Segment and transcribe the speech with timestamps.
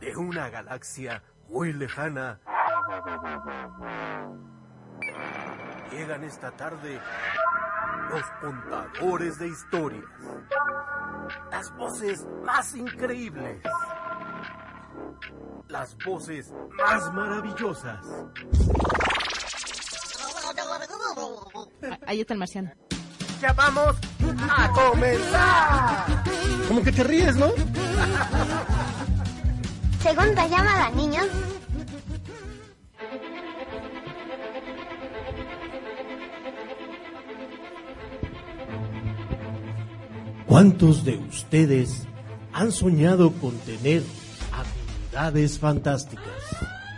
[0.00, 2.40] De una galaxia muy lejana.
[5.90, 7.00] Llegan esta tarde
[8.10, 10.04] los contadores de historias.
[11.50, 13.60] Las voces más increíbles.
[15.78, 17.98] Las voces más maravillosas.
[22.06, 22.70] Ahí está el marciano.
[23.42, 23.94] Ya vamos
[24.48, 26.24] a comenzar.
[26.66, 27.50] Como que te ríes, ¿no?
[30.02, 31.26] Segunda llamada, niños.
[40.46, 42.06] ¿Cuántos de ustedes
[42.54, 44.02] han soñado con tener
[45.58, 46.24] fantásticas?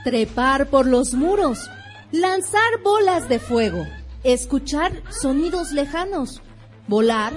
[0.04, 1.70] Trepar por los muros,
[2.10, 3.86] lanzar bolas de fuego,
[4.24, 6.42] escuchar sonidos lejanos,
[6.86, 7.32] volar,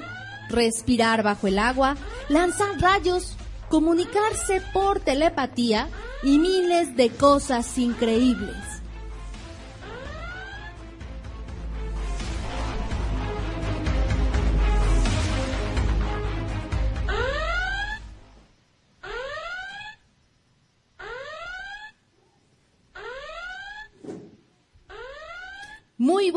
[0.50, 1.98] respirar bajo el agua,
[2.30, 3.36] lanzar rayos,
[3.70, 5.88] comunicarse por telepatía.
[6.24, 8.56] Y miles de cosas increíbles.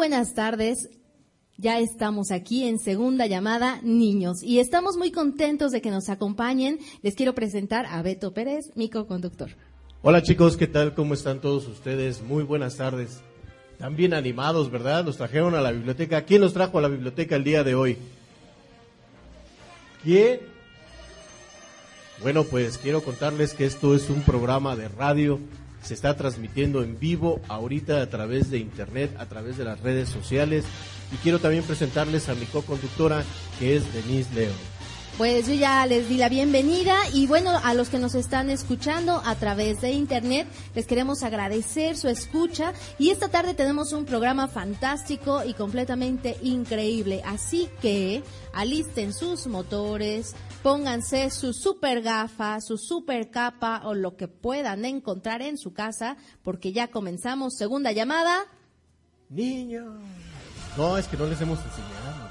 [0.05, 0.91] Buenas tardes.
[1.57, 6.79] Ya estamos aquí en segunda llamada, niños, y estamos muy contentos de que nos acompañen.
[7.01, 9.53] Les quiero presentar a Beto Pérez, mi co-conductor.
[10.03, 10.93] Hola chicos, ¿qué tal?
[10.93, 12.23] ¿Cómo están todos ustedes?
[12.23, 13.23] Muy buenas tardes.
[13.73, 15.07] Están bien animados, ¿verdad?
[15.07, 16.27] Los trajeron a la biblioteca.
[16.27, 17.97] ¿Quién los trajo a la biblioteca el día de hoy?
[20.03, 20.41] ¿Quién?
[22.21, 25.41] Bueno, pues quiero contarles que esto es un programa de radio.
[25.85, 30.09] Se está transmitiendo en vivo ahorita a través de internet, a través de las redes
[30.09, 30.65] sociales.
[31.13, 33.23] Y quiero también presentarles a mi co-conductora,
[33.59, 34.75] que es Denise Leo.
[35.19, 39.23] Pues yo ya les di la bienvenida y bueno, a los que nos están escuchando
[39.25, 44.49] a través de internet, les queremos agradecer su escucha y esta tarde tenemos un programa
[44.49, 47.23] fantástico y completamente increíble.
[47.25, 54.29] Así que alisten sus motores, pónganse su super gafa, su super capa o lo que
[54.29, 58.47] puedan encontrar en su casa porque ya comenzamos segunda llamada.
[59.29, 59.93] Niños.
[60.79, 62.31] No, es que no les hemos enseñado.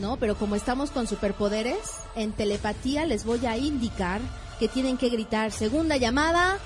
[0.00, 1.78] No, pero como estamos con superpoderes,
[2.16, 4.20] en telepatía les voy a indicar
[4.58, 6.58] que tienen que gritar segunda llamada.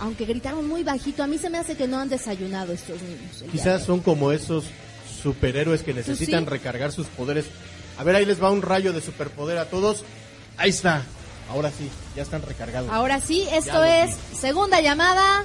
[0.00, 3.44] Aunque gritaron muy bajito, a mí se me hace que no han desayunado estos niños.
[3.52, 4.64] Quizás son como esos
[5.22, 6.50] superhéroes que necesitan sí?
[6.50, 7.44] recargar sus poderes.
[8.00, 10.04] A ver, ahí les va un rayo de superpoder a todos.
[10.56, 11.02] Ahí está.
[11.50, 12.90] Ahora sí, ya están recargados.
[12.90, 14.36] Ahora sí, esto es vi.
[14.38, 15.44] segunda llamada.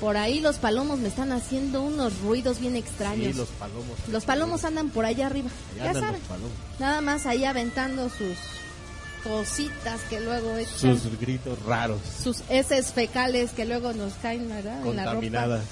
[0.00, 3.32] Por ahí los palomos me están haciendo unos ruidos bien extraños.
[3.32, 3.98] Sí, los palomos.
[4.10, 5.50] Los palomos andan por allá arriba.
[5.74, 6.20] Allá ya saben.
[6.78, 8.38] Nada más ahí aventando sus
[9.22, 10.98] cositas que luego echan.
[10.98, 14.78] Sus gritos raros, sus heces fecales que luego nos caen ¿verdad?
[14.78, 15.14] en la ropa.
[15.16, 15.64] contaminadas.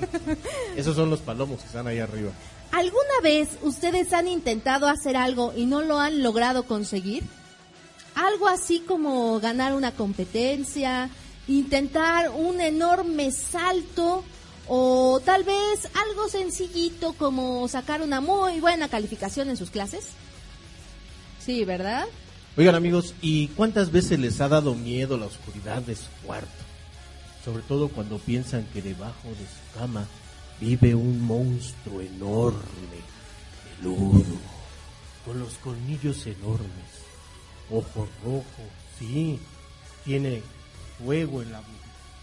[0.76, 2.32] Esos son los palomos que están ahí arriba.
[2.72, 7.24] ¿Alguna vez ustedes han intentado hacer algo y no lo han logrado conseguir?
[8.14, 11.08] Algo así como ganar una competencia,
[11.46, 14.24] intentar un enorme salto
[14.66, 20.08] o tal vez algo sencillito como sacar una muy buena calificación en sus clases.
[21.38, 22.06] Sí, ¿verdad?
[22.56, 26.48] Oigan amigos, ¿y cuántas veces les ha dado miedo la oscuridad de su cuarto?
[27.44, 30.06] Sobre todo cuando piensan que debajo de su cama
[30.60, 32.58] vive un monstruo enorme,
[33.80, 34.24] peludo,
[35.24, 36.68] con los colmillos enormes,
[37.70, 38.44] ojos rojos,
[38.98, 39.38] sí,
[40.04, 40.42] tiene
[40.98, 41.72] fuego en la boca.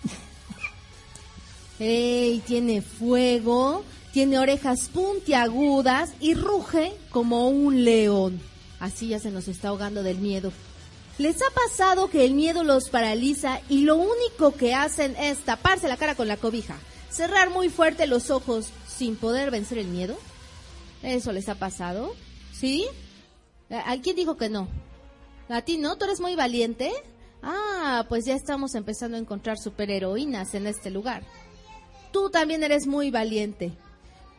[1.79, 2.39] ¡Ey!
[2.45, 8.39] Tiene fuego, tiene orejas puntiagudas y ruge como un león.
[8.79, 10.51] Así ya se nos está ahogando del miedo.
[11.17, 15.87] ¿Les ha pasado que el miedo los paraliza y lo único que hacen es taparse
[15.87, 16.75] la cara con la cobija,
[17.15, 20.17] cerrar muy fuerte los ojos sin poder vencer el miedo?
[21.01, 22.13] ¿Eso les ha pasado?
[22.51, 22.85] ¿Sí?
[23.69, 24.67] ¿A a quién dijo que no?
[25.47, 25.95] ¿A ti no?
[25.97, 26.91] ¿Tú eres muy valiente?
[27.41, 31.23] Ah, pues ya estamos empezando a encontrar superheroínas en este lugar.
[32.11, 33.71] Tú también eres muy valiente.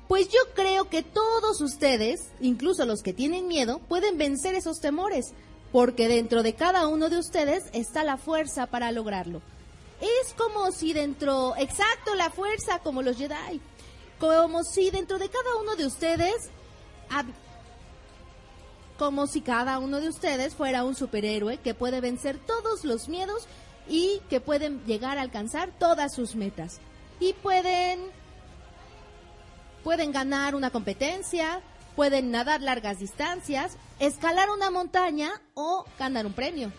[0.08, 5.32] Pues yo creo que todos ustedes, incluso los que tienen miedo, pueden vencer esos temores,
[5.73, 9.40] porque dentro de cada uno de ustedes está la fuerza para lograrlo.
[10.00, 13.60] Es como si dentro, exacto, la fuerza, como los Jedi,
[14.19, 16.50] como si dentro de cada uno de ustedes
[18.98, 23.46] como si cada uno de ustedes fuera un superhéroe que puede vencer todos los miedos
[23.88, 26.81] y que pueden llegar a alcanzar todas sus metas.
[27.20, 28.00] Y pueden
[29.84, 31.60] pueden ganar una competencia,
[31.94, 36.72] pueden nadar largas distancias, escalar una montaña o ganar un premio.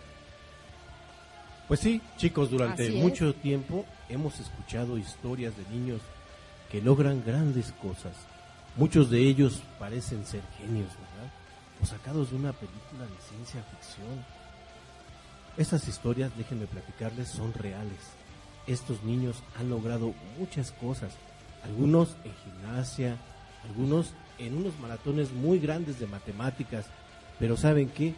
[1.68, 3.02] Pues sí, chicos, durante Así es.
[3.02, 6.00] mucho tiempo hemos escuchado historias de niños
[6.72, 8.14] que logran grandes cosas.
[8.76, 11.30] Muchos de ellos parecen ser genios, ¿verdad?
[11.82, 14.24] O sacados de una película de ciencia ficción.
[15.58, 18.00] Estas historias, déjenme platicarles, son reales.
[18.66, 21.12] Estos niños han logrado muchas cosas,
[21.64, 23.16] algunos en gimnasia,
[23.68, 26.86] algunos en unos maratones muy grandes de matemáticas,
[27.38, 28.14] pero ¿saben qué?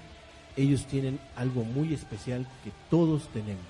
[0.56, 3.64] Ellos tienen algo muy especial que todos tenemos.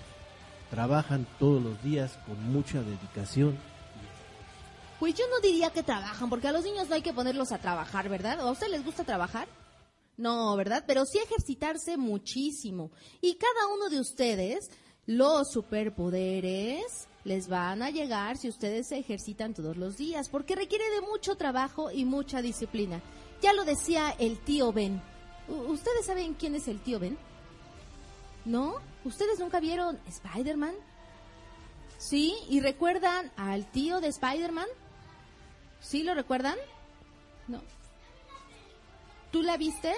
[0.70, 3.58] Trabajan todos los días con mucha dedicación.
[4.98, 7.58] Pues yo no diría que trabajan, porque a los niños no hay que ponerlos a
[7.58, 8.44] trabajar, ¿verdad?
[8.44, 9.48] ¿O a usted les gusta trabajar?
[10.16, 10.84] No, ¿verdad?
[10.86, 12.90] Pero sí ejercitarse muchísimo.
[13.22, 14.70] Y cada uno de ustedes,
[15.06, 20.84] los superpoderes, les van a llegar si ustedes se ejercitan todos los días, porque requiere
[20.90, 23.00] de mucho trabajo y mucha disciplina.
[23.40, 25.00] Ya lo decía el tío Ben.
[25.50, 27.18] ¿Ustedes saben quién es el tío Ben?
[28.44, 28.76] ¿No?
[29.04, 30.74] ¿Ustedes nunca vieron Spider-Man?
[31.98, 32.34] ¿Sí?
[32.48, 34.68] ¿Y recuerdan al tío de Spider-Man?
[35.80, 36.56] ¿Sí lo recuerdan?
[37.48, 37.60] No.
[39.32, 39.92] ¿Tú la viste?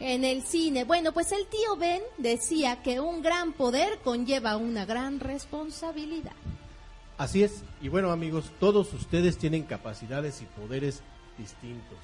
[0.00, 0.84] En el cine.
[0.84, 6.32] Bueno, pues el tío Ben decía que un gran poder conlleva una gran responsabilidad.
[7.16, 11.02] Así es, y bueno amigos, todos ustedes tienen capacidades y poderes
[11.38, 11.98] distintos.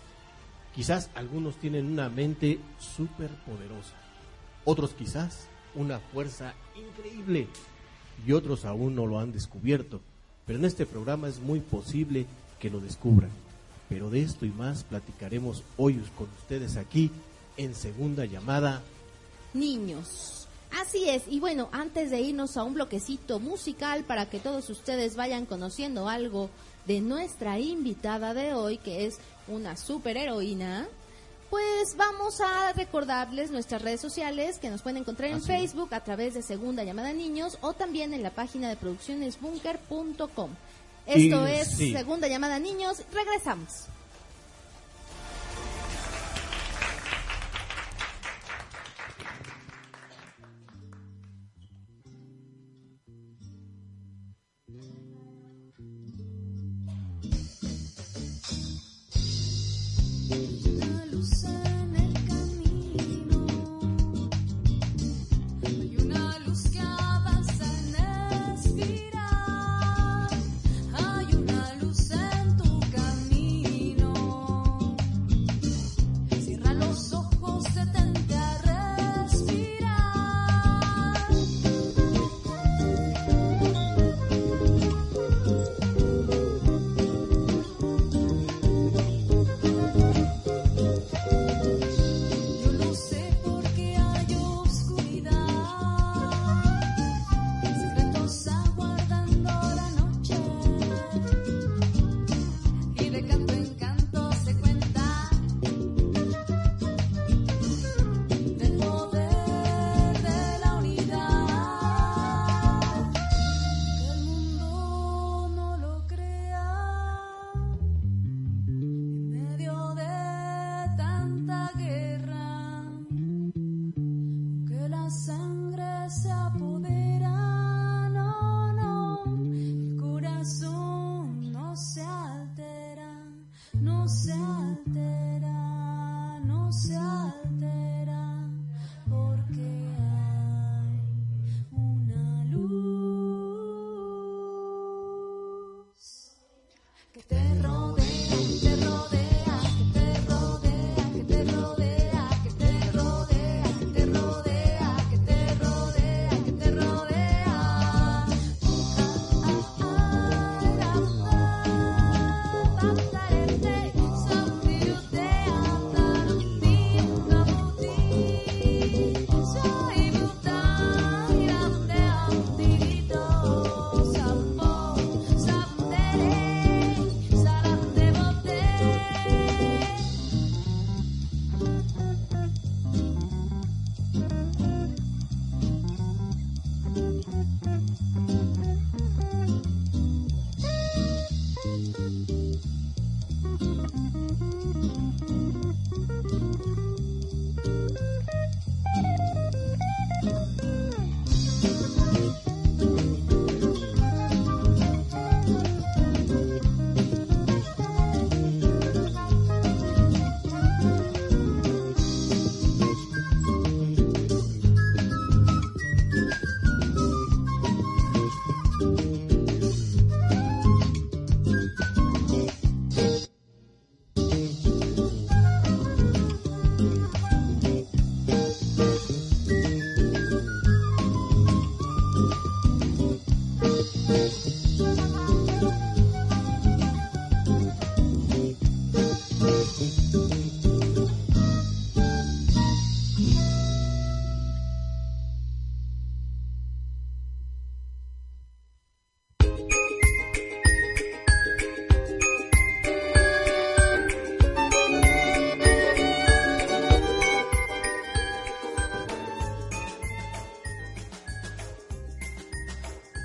[0.74, 3.94] Quizás algunos tienen una mente súper poderosa,
[4.64, 7.48] otros quizás una fuerza increíble
[8.24, 10.00] y otros aún no lo han descubierto.
[10.46, 12.26] Pero en este programa es muy posible
[12.58, 13.30] que lo descubran.
[13.88, 17.10] Pero de esto y más platicaremos hoy con ustedes aquí
[17.56, 18.82] en segunda llamada.
[19.54, 20.39] niños.
[20.78, 25.17] Así es, y bueno, antes de irnos a un bloquecito musical para que todos ustedes
[25.17, 26.49] vayan conociendo algo
[26.87, 29.19] de nuestra invitada de hoy, que es
[29.49, 30.88] una superheroína,
[31.50, 35.49] pues vamos a recordarles nuestras redes sociales que nos pueden encontrar en Así.
[35.49, 40.50] Facebook a través de Segunda Llamada Niños o también en la página de produccionesbunker.com.
[41.06, 41.93] Esto Y es sí.
[41.93, 43.87] Segunda Llamada Niños, regresamos.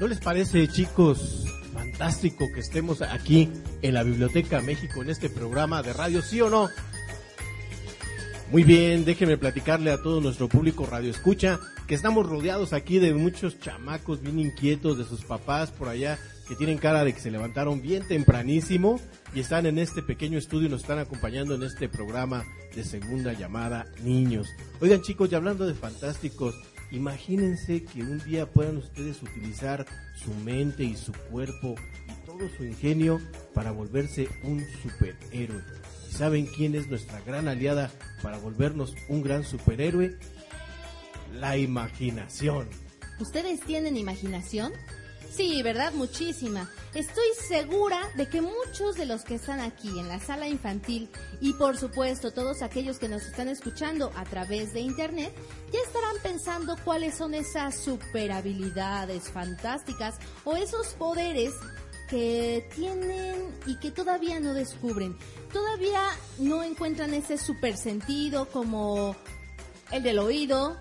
[0.06, 3.50] ¿No les parece, chicos, fantástico que estemos aquí
[3.82, 6.70] en la Biblioteca México en este programa de radio, sí o no?
[8.52, 13.16] Muy bien, déjenme platicarle a todo nuestro público radio escucha que estamos rodeados aquí de
[13.16, 17.32] muchos chamacos bien inquietos de sus papás por allá que tienen cara de que se
[17.32, 19.00] levantaron bien tempranísimo
[19.34, 22.46] y están en este pequeño estudio y nos están acompañando en este programa
[22.76, 24.50] de segunda llamada Niños.
[24.82, 26.54] Oigan chicos, y hablando de fantásticos,
[26.96, 29.86] imagínense que un día puedan ustedes utilizar
[30.16, 31.76] su mente y su cuerpo
[32.08, 33.20] y todo su ingenio
[33.54, 35.62] para volverse un superhéroe.
[36.10, 40.18] ¿Y saben quién es nuestra gran aliada para volvernos un gran superhéroe?
[41.34, 42.68] La imaginación.
[43.20, 44.72] ¿Ustedes tienen imaginación?
[45.36, 45.92] Sí, ¿verdad?
[45.92, 46.72] Muchísima.
[46.94, 51.10] Estoy segura de que muchos de los que están aquí en la sala infantil
[51.42, 55.34] y por supuesto todos aquellos que nos están escuchando a través de internet
[55.74, 60.16] ya estarán pensando cuáles son esas super habilidades fantásticas
[60.46, 61.54] o esos poderes
[62.10, 65.18] que tienen y que todavía no descubren.
[65.52, 66.02] Todavía
[66.38, 69.18] no encuentran ese super sentido como
[69.92, 70.78] el del oído,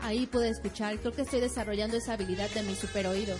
[0.00, 0.98] ahí pude escuchar.
[0.98, 3.36] Creo que estoy desarrollando esa habilidad de mi super oído.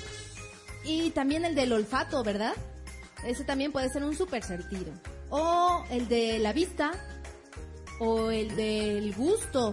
[0.84, 2.54] Y también el del olfato, ¿verdad?
[3.24, 4.92] Ese también puede ser un super sentido.
[5.30, 6.92] O el de la vista.
[7.98, 9.72] O el del gusto.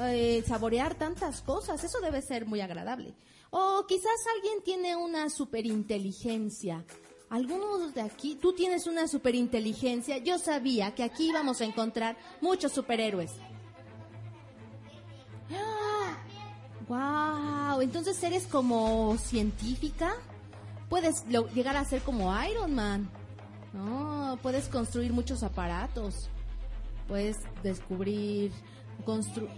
[0.00, 1.82] Eh, saborear tantas cosas.
[1.84, 3.14] Eso debe ser muy agradable.
[3.50, 6.84] O quizás alguien tiene una super inteligencia.
[7.28, 10.18] Algunos de aquí, tú tienes una super inteligencia.
[10.18, 13.32] Yo sabía que aquí íbamos a encontrar muchos superhéroes.
[17.80, 20.12] Wow, entonces eres como científica.
[20.90, 23.08] Puedes lo- llegar a ser como Iron Man.
[23.72, 26.28] No, puedes construir muchos aparatos.
[27.08, 28.52] Puedes descubrir,
[29.04, 29.50] construir.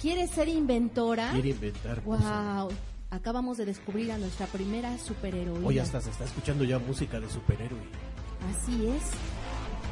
[0.00, 1.30] ¿Quieres ser inventora?
[1.32, 2.24] Quiere inventar cosas.
[2.56, 2.68] Wow,
[3.10, 5.66] acabamos de descubrir a nuestra primera superheroína.
[5.66, 7.80] Hoy hasta se está escuchando ya música de superhéroe.
[8.50, 9.02] Así es.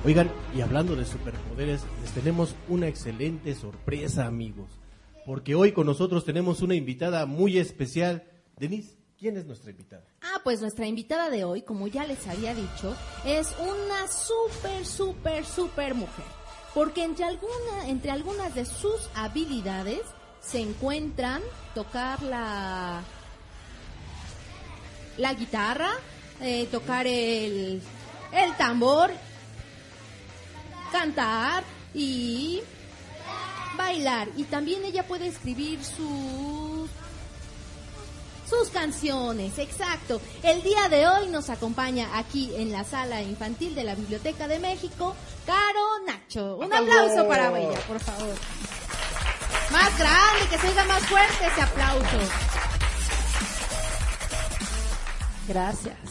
[0.06, 4.70] Oigan, y hablando de superpoderes, les tenemos una excelente sorpresa, amigos.
[5.26, 8.24] Porque hoy con nosotros tenemos una invitada muy especial.
[8.58, 10.04] Denise, ¿quién es nuestra invitada?
[10.22, 15.44] Ah, pues nuestra invitada de hoy, como ya les había dicho, es una súper, súper,
[15.44, 16.24] súper mujer.
[16.74, 20.00] Porque entre, alguna, entre algunas de sus habilidades
[20.40, 21.42] se encuentran
[21.74, 23.02] tocar la,
[25.18, 25.90] la guitarra,
[26.40, 27.82] eh, tocar el,
[28.32, 29.10] el tambor,
[30.92, 32.62] cantar y
[33.80, 34.28] bailar.
[34.36, 36.88] Y también ella puede escribir sus
[38.48, 40.20] sus canciones, exacto.
[40.42, 44.58] El día de hoy nos acompaña aquí en la sala infantil de la Biblioteca de
[44.58, 45.14] México,
[45.46, 46.56] Caro Nacho.
[46.56, 48.34] Un aplauso para ella, por favor.
[49.70, 52.18] Más grande, que se oiga más fuerte ese aplauso.
[55.46, 56.10] Gracias.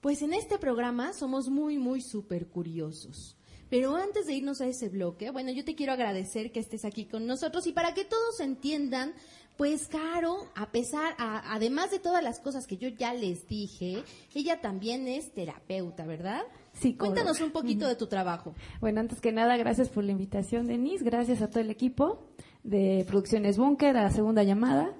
[0.00, 3.36] Pues en este programa somos muy, muy súper curiosos.
[3.74, 7.06] Pero antes de irnos a ese bloque, bueno, yo te quiero agradecer que estés aquí
[7.06, 9.14] con nosotros y para que todos entiendan,
[9.56, 14.04] pues Caro, a pesar, a- además de todas las cosas que yo ya les dije,
[14.32, 16.42] ella también es terapeuta, ¿verdad?
[16.74, 18.54] Sí, Cuéntanos un poquito de tu trabajo.
[18.80, 21.02] Bueno, antes que nada, gracias por la invitación, Denise.
[21.04, 22.28] Gracias a todo el equipo
[22.62, 24.92] de Producciones Búnker, a la segunda llamada.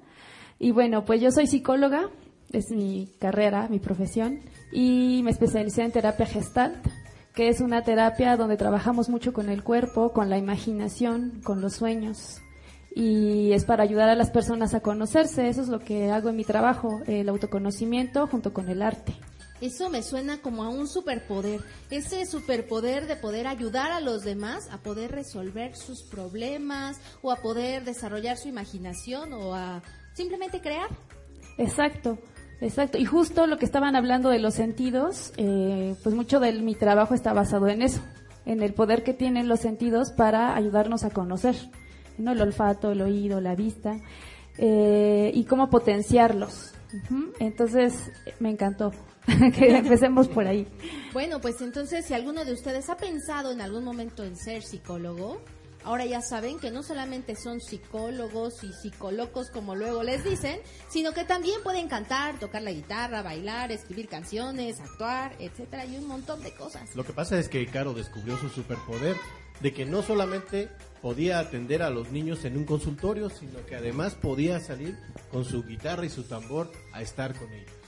[0.58, 2.10] Y bueno, pues yo soy psicóloga,
[2.50, 4.40] es mi carrera, mi profesión,
[4.72, 6.84] y me especialicé en terapia gestalt,
[7.34, 11.74] que es una terapia donde trabajamos mucho con el cuerpo, con la imaginación, con los
[11.74, 12.40] sueños.
[12.96, 15.48] y es para ayudar a las personas a conocerse.
[15.48, 19.14] Eso es lo que hago en mi trabajo, el autoconocimiento junto con el arte.
[19.60, 21.60] Eso me suena como a un superpoder.
[21.90, 27.36] Ese superpoder de poder ayudar a los demás a poder resolver sus problemas o a
[27.42, 30.88] poder desarrollar su imaginación o a simplemente crear.
[31.58, 32.18] Exacto,
[32.60, 32.98] exacto.
[32.98, 37.14] Y justo lo que estaban hablando de los sentidos, eh, pues mucho de mi trabajo
[37.14, 38.00] está basado en eso,
[38.46, 41.56] en el poder que tienen los sentidos para ayudarnos a conocer,
[42.18, 42.32] ¿no?
[42.32, 43.98] El olfato, el oído, la vista,
[44.58, 46.72] eh, y cómo potenciarlos.
[47.40, 48.92] Entonces, me encantó
[49.56, 50.66] que empecemos por ahí.
[51.12, 55.40] Bueno, pues entonces si alguno de ustedes ha pensado en algún momento en ser psicólogo,
[55.84, 61.12] ahora ya saben que no solamente son psicólogos y psicólogos como luego les dicen, sino
[61.12, 66.42] que también pueden cantar, tocar la guitarra, bailar, escribir canciones, actuar, etcétera, y un montón
[66.42, 66.94] de cosas.
[66.96, 69.16] Lo que pasa es que Caro descubrió su superpoder
[69.60, 70.68] de que no solamente
[71.00, 74.98] podía atender a los niños en un consultorio, sino que además podía salir
[75.30, 77.83] con su guitarra y su tambor a estar con ellos.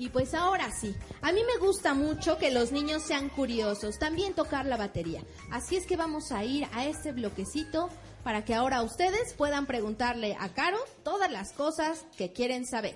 [0.00, 4.32] Y pues ahora sí, a mí me gusta mucho que los niños sean curiosos, también
[4.32, 5.22] tocar la batería.
[5.50, 7.90] Así es que vamos a ir a este bloquecito
[8.24, 12.94] para que ahora ustedes puedan preguntarle a Caro todas las cosas que quieren saber.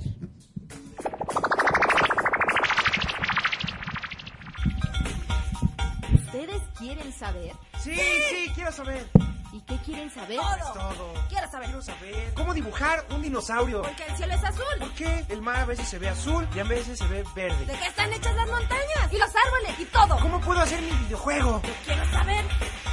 [6.35, 7.53] ¿Ustedes quieren saber?
[7.81, 9.07] Sí, sí, quiero saber.
[9.53, 10.37] ¿Y qué quieren saber?
[10.75, 11.15] Todo.
[11.29, 11.67] Quiero saber.
[11.69, 13.83] Quiero saber cómo dibujar un dinosaurio.
[13.83, 14.65] Porque el cielo es azul.
[14.81, 17.25] ¿Por qué el mar a veces se ve azul y a veces se ve ¿De
[17.37, 17.79] verde?
[17.81, 19.13] qué están hechas las montañas?
[19.13, 20.19] Y los árboles y todo.
[20.19, 21.63] ¿Cómo puedo hacer mi videojuego?
[21.85, 22.45] Quiero saber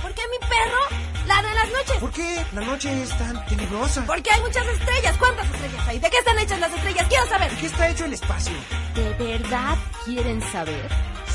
[0.03, 1.97] por qué mi perro ladra en las noches.
[1.99, 4.03] ¿Por qué la noche es tan tenebrosa?
[4.05, 5.15] Porque hay muchas estrellas.
[5.17, 5.97] ¿Cuántas estrellas hay?
[5.97, 7.07] ¿De qué están hechas las estrellas?
[7.09, 7.49] Quiero saber.
[7.49, 8.53] ¿De qué está hecho el espacio?
[8.93, 10.91] ¿De verdad quieren saber?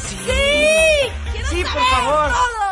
[0.08, 0.16] Sí.
[0.24, 1.25] ¡Sí!
[1.50, 2.30] ¡Quiero Sí, saber por favor.
[2.32, 2.66] todo!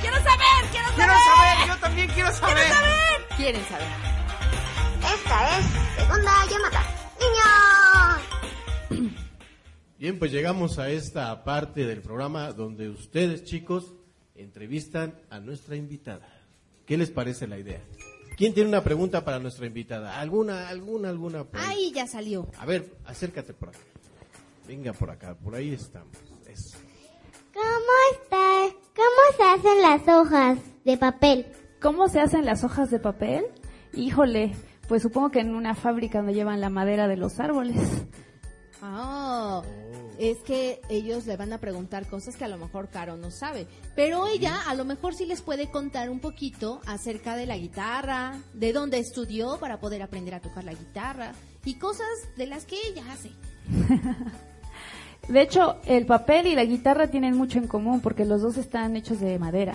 [0.00, 0.70] ¡Quiero saber!
[0.70, 0.94] ¡Quiero saber!
[0.96, 2.56] Quiero saber, yo también quiero saber.
[2.56, 3.36] ¡Quiero saber!
[3.36, 3.88] ¿Quieren saber?
[5.14, 5.64] Esta es
[5.96, 6.82] segunda llamada.
[8.90, 9.20] ¡Niños!
[9.98, 13.92] Bien, pues llegamos a esta parte del programa donde ustedes, chicos,
[14.34, 16.28] entrevistan a nuestra invitada.
[16.86, 17.80] ¿Qué les parece la idea?
[18.36, 20.18] ¿Quién tiene una pregunta para nuestra invitada?
[20.20, 21.46] ¿Alguna, alguna, alguna?
[21.54, 21.86] ahí?
[21.86, 22.48] Ahí ya salió.
[22.58, 23.78] A ver, acércate por acá.
[24.66, 26.16] Venga por acá, por ahí estamos.
[27.54, 28.72] ¿Cómo estás?
[28.96, 31.46] ¿Cómo se hacen las hojas de papel?
[31.80, 33.44] ¿Cómo se hacen las hojas de papel?
[33.92, 34.56] Híjole,
[34.88, 37.76] pues supongo que en una fábrica donde llevan la madera de los árboles.
[38.82, 39.62] Ah,
[40.18, 43.68] es que ellos le van a preguntar cosas que a lo mejor Caro no sabe.
[43.94, 48.36] Pero ella a lo mejor sí les puede contar un poquito acerca de la guitarra,
[48.52, 51.32] de dónde estudió para poder aprender a tocar la guitarra
[51.64, 53.30] y cosas de las que ella hace.
[55.28, 58.96] De hecho, el papel y la guitarra tienen mucho en común porque los dos están
[58.96, 59.74] hechos de madera,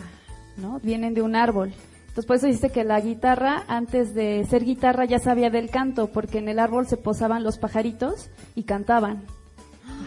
[0.58, 0.80] ¿no?
[0.82, 1.74] Vienen de un árbol.
[2.02, 6.08] Entonces, por eso dice que la guitarra, antes de ser guitarra, ya sabía del canto,
[6.12, 9.24] porque en el árbol se posaban los pajaritos y cantaban.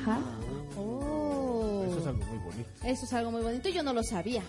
[0.02, 0.18] Ajá.
[0.76, 2.70] Oh, Eso es algo muy bonito.
[2.84, 3.68] eso es algo muy bonito.
[3.68, 4.42] Yo no lo sabía.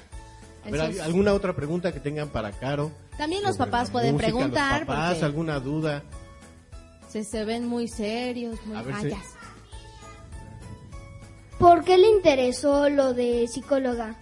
[0.63, 2.91] A ver, Eso ¿al- es- ¿alguna otra pregunta que tengan para Caro?
[3.17, 6.03] También los papás pueden música, preguntar Los papás, porque ¿alguna duda?
[7.09, 9.01] se, se ven muy serios, muy A ver Ah.
[11.63, 14.17] ¿Por qué le interesó lo de psicóloga?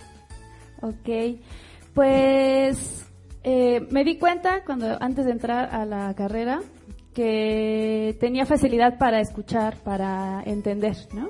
[0.83, 1.39] Ok,
[1.95, 3.03] pues
[3.43, 6.61] eh, me di cuenta cuando antes de entrar a la carrera
[7.15, 11.29] que tenía facilidad para escuchar, para entender, ¿no?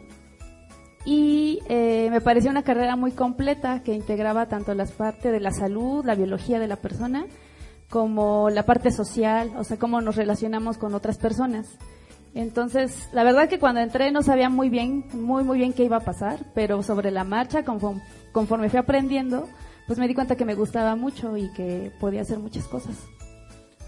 [1.06, 5.52] Y eh, me pareció una carrera muy completa que integraba tanto las partes de la
[5.52, 7.26] salud, la biología de la persona,
[7.89, 11.78] como la parte social, o sea, cómo nos relacionamos con otras personas.
[12.34, 15.98] Entonces, la verdad que cuando entré no sabía muy bien, muy, muy bien qué iba
[15.98, 19.50] a pasar, pero sobre la marcha, conforme, conforme fui aprendiendo,
[19.88, 22.96] pues me di cuenta que me gustaba mucho y que podía hacer muchas cosas.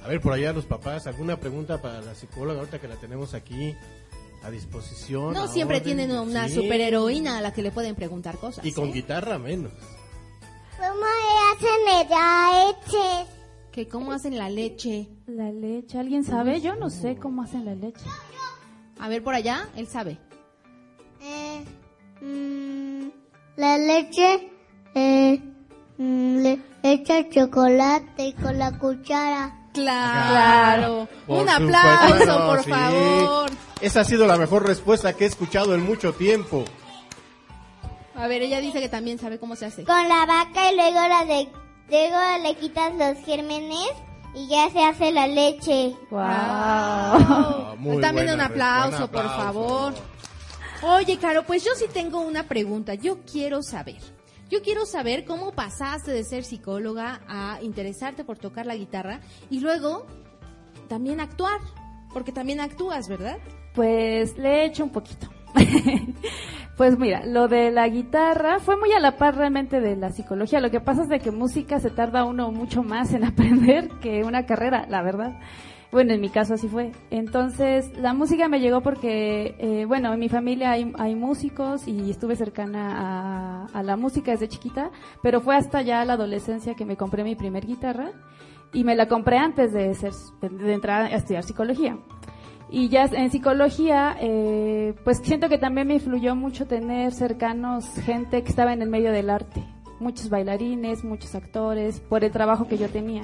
[0.03, 3.33] A ver, por allá los papás, ¿alguna pregunta para la psicóloga ahorita que la tenemos
[3.33, 3.73] aquí
[4.43, 5.33] a disposición?
[5.33, 5.95] No a siempre orden?
[5.95, 6.55] tienen una Sí.
[6.55, 8.65] superheroína a la que le pueden preguntar cosas.
[8.65, 8.91] Y con ¿eh?
[8.91, 9.71] guitarra menos.
[10.77, 11.05] ¿Cómo
[11.55, 13.29] hacen ella leche?
[13.71, 15.07] Que cómo hacen la leche.
[15.27, 16.59] La leche, ¿alguien sabe?
[16.59, 18.03] Yo no sé cómo hacen la leche.
[18.99, 20.17] A ver por allá, él sabe.
[21.21, 21.63] Eh,
[22.21, 23.07] mm,
[23.57, 24.49] la leche
[24.95, 25.39] eh,
[25.97, 29.59] mm, le echa chocolate con la cuchara.
[29.73, 31.07] Claro.
[31.25, 32.69] Por Un supuesto, aplauso, por sí.
[32.69, 33.49] favor.
[33.81, 36.63] Esa ha sido la mejor respuesta que he escuchado en mucho tiempo.
[38.15, 39.83] A ver, ella dice que también sabe cómo se hace.
[39.83, 41.49] Con la vaca y luego la de
[41.89, 43.89] luego le quitas los gérmenes
[44.35, 45.95] y ya se hace la leche.
[46.09, 46.19] ¡Wow!
[46.21, 49.37] Ah, también buena un aplauso, por aplauso.
[49.37, 49.93] favor.
[50.83, 52.93] Oye, Caro, pues yo sí tengo una pregunta.
[52.95, 54.01] Yo quiero saber.
[54.49, 59.61] Yo quiero saber cómo pasaste de ser psicóloga a interesarte por tocar la guitarra y
[59.61, 60.05] luego
[60.89, 61.59] también actuar,
[62.13, 63.37] porque también actúas, ¿verdad?
[63.73, 65.27] Pues le he hecho un poquito.
[66.77, 70.59] pues mira, lo de la guitarra fue muy a la par realmente de la psicología.
[70.59, 74.23] Lo que pasa es de que música se tarda uno mucho más en aprender que
[74.23, 75.39] una carrera, la verdad.
[75.91, 76.91] Bueno, en mi caso así fue.
[77.11, 82.09] Entonces, la música me llegó porque, eh, bueno, en mi familia hay, hay músicos y
[82.09, 84.89] estuve cercana a, a la música desde chiquita,
[85.21, 88.09] pero fue hasta ya la adolescencia que me compré mi primer guitarra
[88.73, 90.11] y me la compré antes de, ser,
[90.41, 91.97] de entrar a estudiar psicología.
[92.69, 98.41] Y ya en psicología, eh, pues siento que también me influyó mucho tener cercanos gente
[98.41, 99.63] que estaba en el medio del arte.
[99.99, 103.23] Muchos bailarines, muchos actores, por el trabajo que yo tenía.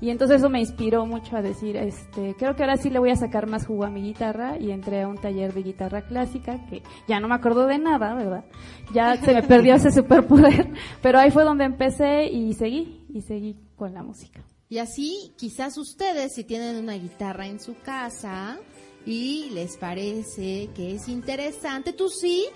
[0.00, 3.10] Y entonces eso me inspiró mucho a decir, este, creo que ahora sí le voy
[3.10, 6.64] a sacar más jugo a mi guitarra y entré a un taller de guitarra clásica
[6.66, 8.44] que ya no me acuerdo de nada, ¿verdad?
[8.92, 10.70] Ya se me perdió ese superpoder,
[11.00, 14.44] pero ahí fue donde empecé y seguí, y seguí con la música.
[14.68, 18.58] Y así, quizás ustedes, si tienen una guitarra en su casa
[19.06, 22.46] y les parece que es interesante, tú sí,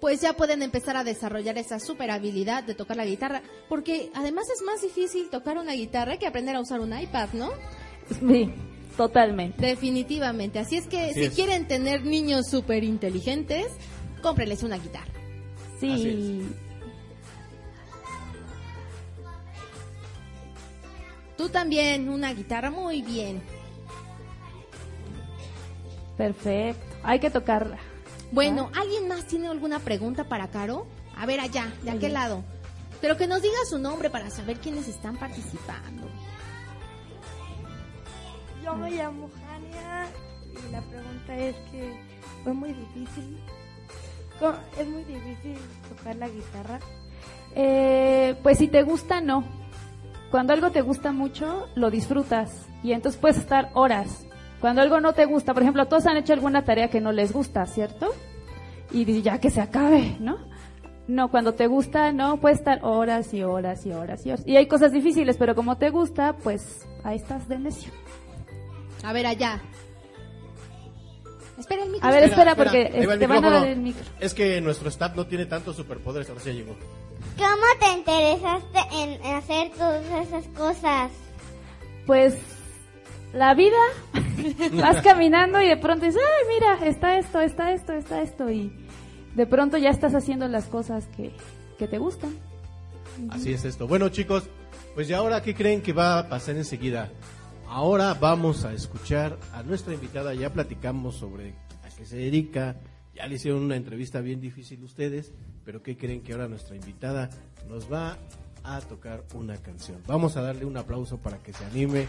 [0.00, 4.46] pues ya pueden empezar a desarrollar esa super habilidad de tocar la guitarra, porque además
[4.54, 7.50] es más difícil tocar una guitarra que aprender a usar un iPad, ¿no?
[8.20, 8.50] Sí,
[8.96, 9.64] totalmente.
[9.64, 10.58] Definitivamente.
[10.58, 11.34] Así es que Así si es.
[11.34, 13.66] quieren tener niños súper inteligentes,
[14.22, 15.12] cómprenles una guitarra.
[15.80, 15.90] Sí.
[15.90, 16.48] Así
[21.36, 23.40] Tú también, una guitarra, muy bien.
[26.18, 26.96] Perfecto.
[27.02, 27.78] Hay que tocarla.
[28.32, 30.86] Bueno, ¿alguien más tiene alguna pregunta para Caro?
[31.16, 32.44] A ver, allá, de aquel lado.
[33.00, 36.06] Pero que nos diga su nombre para saber quiénes están participando.
[38.62, 40.06] Yo me llamo Jania
[40.68, 41.98] y la pregunta es que
[42.44, 43.38] fue muy difícil.
[44.38, 45.56] ¿Cómo- Es muy difícil
[45.96, 46.78] tocar la guitarra.
[47.54, 49.44] Eh, pues si te gusta, no.
[50.30, 54.26] Cuando algo te gusta mucho, lo disfrutas y entonces puedes estar horas.
[54.60, 57.32] Cuando algo no te gusta, por ejemplo, todos han hecho alguna tarea que no les
[57.32, 58.12] gusta, ¿cierto?
[58.90, 60.38] Y ya que se acabe, ¿no?
[61.06, 64.46] No, cuando te gusta, no, puedes estar horas y horas y horas y horas.
[64.46, 67.92] Y hay cosas difíciles, pero como te gusta, pues ahí estás de necio.
[69.02, 69.62] A ver, allá.
[71.58, 72.08] Espera el micro.
[72.08, 74.04] A ver, espera, porque ahí va el te van a dar el micro.
[74.20, 76.76] Es que nuestro staff no tiene tantos superpoderes, ahora sí ya llegó.
[77.36, 81.10] ¿Cómo te interesaste en hacer todas esas cosas?
[82.06, 82.36] Pues
[83.32, 83.76] la vida,
[84.72, 88.72] vas caminando y de pronto dices, ay, mira, está esto, está esto, está esto, y
[89.34, 91.32] de pronto ya estás haciendo las cosas que,
[91.78, 92.36] que te gustan.
[93.30, 93.86] Así es esto.
[93.86, 94.48] Bueno, chicos,
[94.94, 97.10] pues ya ahora, ¿qué creen que va a pasar enseguida?
[97.68, 100.34] Ahora vamos a escuchar a nuestra invitada.
[100.34, 102.76] Ya platicamos sobre a qué se dedica.
[103.14, 105.32] Ya le hicieron una entrevista bien difícil ustedes.
[105.64, 107.28] Pero ¿qué creen que ahora nuestra invitada
[107.68, 108.16] nos va
[108.64, 110.02] a tocar una canción?
[110.06, 112.06] Vamos a darle un aplauso para que se anime.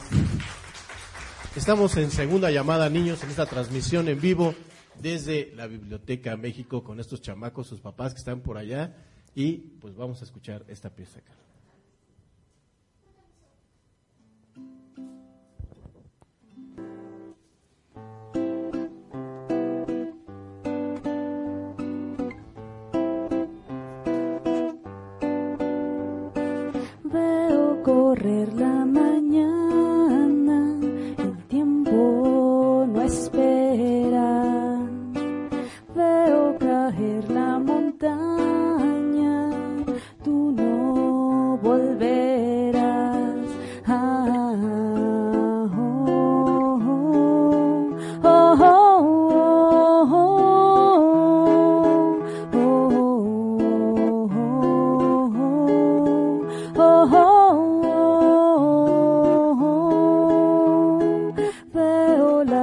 [1.55, 4.55] Estamos en segunda llamada, niños, en esta transmisión en vivo
[5.01, 8.95] desde la Biblioteca México con estos chamacos, sus papás que están por allá.
[9.35, 11.33] Y pues vamos a escuchar esta pieza acá.
[27.03, 29.58] Veo correr la mañana,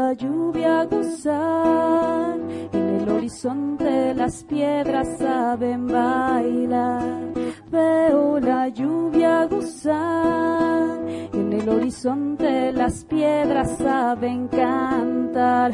[0.06, 2.38] la lluvia gozar
[2.72, 7.32] en el horizonte las piedras saben bailar.
[7.72, 11.00] Veo la lluvia gozar
[11.32, 15.72] en el horizonte las piedras saben cantar.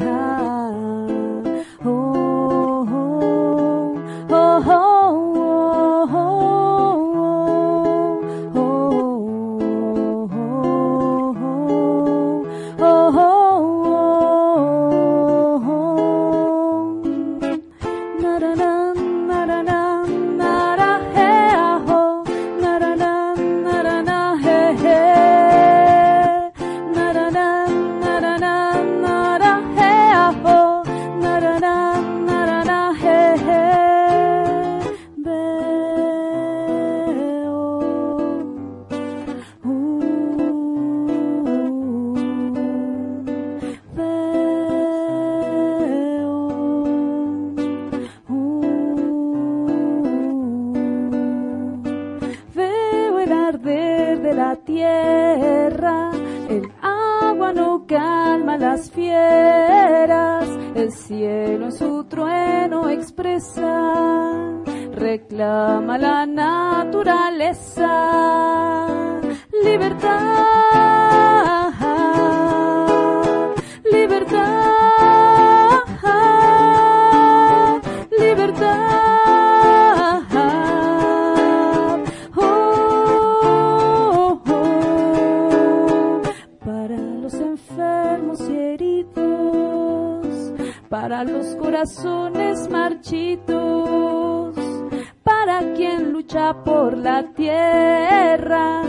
[95.23, 98.83] Para quien lucha por la tierra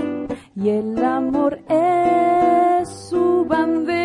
[0.56, 4.03] y el amor es su bandera.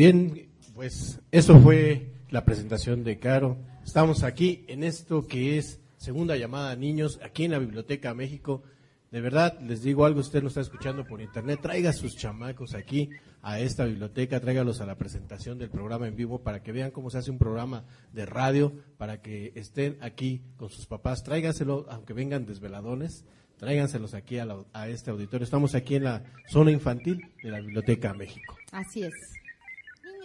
[0.00, 3.58] Bien, pues eso fue la presentación de Caro.
[3.84, 8.62] Estamos aquí en esto que es segunda llamada a niños, aquí en la Biblioteca México.
[9.10, 13.10] De verdad, les digo algo, usted nos está escuchando por internet, traiga sus chamacos aquí
[13.42, 17.10] a esta biblioteca, tráigalos a la presentación del programa en vivo para que vean cómo
[17.10, 17.84] se hace un programa
[18.14, 23.26] de radio, para que estén aquí con sus papás, tráiganselo, aunque vengan desveladones,
[23.58, 25.44] tráiganselos aquí a, la- a este auditorio.
[25.44, 28.56] Estamos aquí en la zona infantil de la Biblioteca México.
[28.72, 29.12] Así es.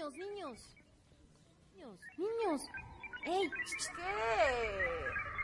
[0.06, 0.76] Niños, niños.
[1.74, 2.62] Niños, niños.
[3.26, 3.50] ¡Ey!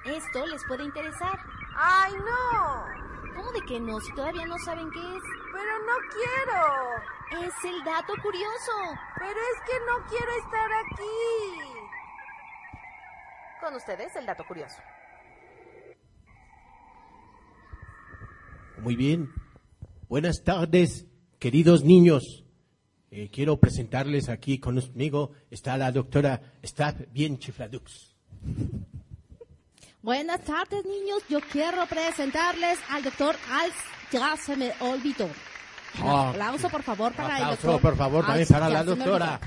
[0.06, 0.18] ¿Qué?
[0.18, 1.40] Esto les puede interesar.
[1.76, 3.34] ¡Ay, no!
[3.36, 4.00] ¿Cómo de que no?
[4.00, 5.24] Si todavía no saben qué es.
[5.52, 7.48] Pero no quiero.
[7.48, 8.72] Es el dato curioso.
[9.18, 11.06] Pero es que no quiero estar aquí.
[13.62, 14.78] Con ustedes, el dato curioso.
[18.78, 19.34] Muy bien.
[20.08, 21.08] Buenas tardes,
[21.40, 22.46] queridos niños.
[23.14, 25.32] Eh, quiero presentarles aquí conmigo.
[25.50, 28.16] Está la doctora Stab Bien Chifladux.
[30.02, 31.22] Buenas tardes, niños.
[31.30, 33.74] Yo quiero presentarles al doctor Als.
[34.14, 35.26] Ya se me olvidó.
[35.26, 37.82] Un Ah, aplauso, por favor, para el Aplauso, doctor.
[37.82, 39.40] por favor, también para la doctora.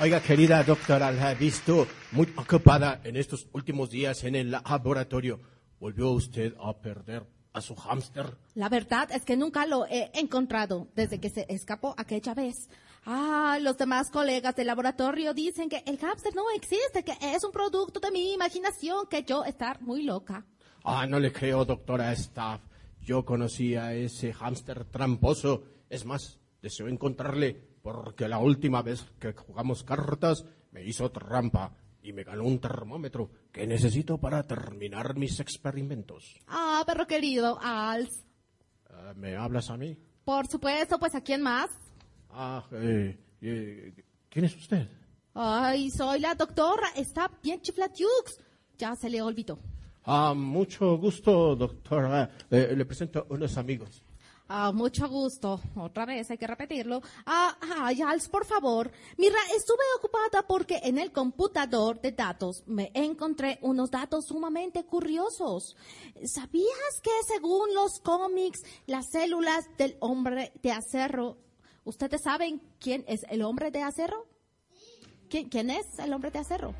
[0.00, 5.40] Oiga, querida doctora, la he visto muy ocupada en estos últimos días en el laboratorio.
[5.78, 8.36] ¿Volvió usted a perder a su hámster?
[8.54, 12.68] La verdad es que nunca lo he encontrado desde que se escapó aquella vez.
[13.04, 17.50] Ah, los demás colegas del laboratorio dicen que el hámster no existe, que es un
[17.50, 20.44] producto de mi imaginación, que yo estar muy loca.
[20.84, 22.60] Ah, no le creo, doctora Staff.
[23.00, 25.64] Yo conocí a ese hámster tramposo.
[25.90, 32.12] Es más, deseo encontrarle porque la última vez que jugamos cartas me hizo trampa y
[32.12, 36.36] me ganó un termómetro que necesito para terminar mis experimentos.
[36.46, 38.24] Ah, perro querido, Als.
[38.90, 39.96] Ah, ¿Me hablas a mí?
[40.24, 41.70] Por supuesto, pues ¿a quién más?
[42.30, 43.94] Ah, eh, eh,
[44.28, 44.88] ¿quién es usted?
[45.34, 48.38] Ay, soy la doctora, está bien chiflatiux.
[48.78, 49.58] Ya se le olvidó.
[50.04, 52.30] Ah, mucho gusto, doctora.
[52.50, 54.02] Eh, le presento a unos amigos.
[54.48, 55.60] Ah, mucho gusto.
[55.76, 57.00] Otra vez hay que repetirlo.
[57.24, 58.90] Ah, ay, Als, por favor.
[59.16, 65.76] Mira, estuve ocupada porque en el computador de datos me encontré unos datos sumamente curiosos.
[66.24, 71.38] ¿Sabías que según los cómics, las células del hombre de acero,
[71.84, 74.26] ¿ustedes saben quién es el hombre de acero?
[75.30, 76.74] ¿Quién, quién es el hombre de acero?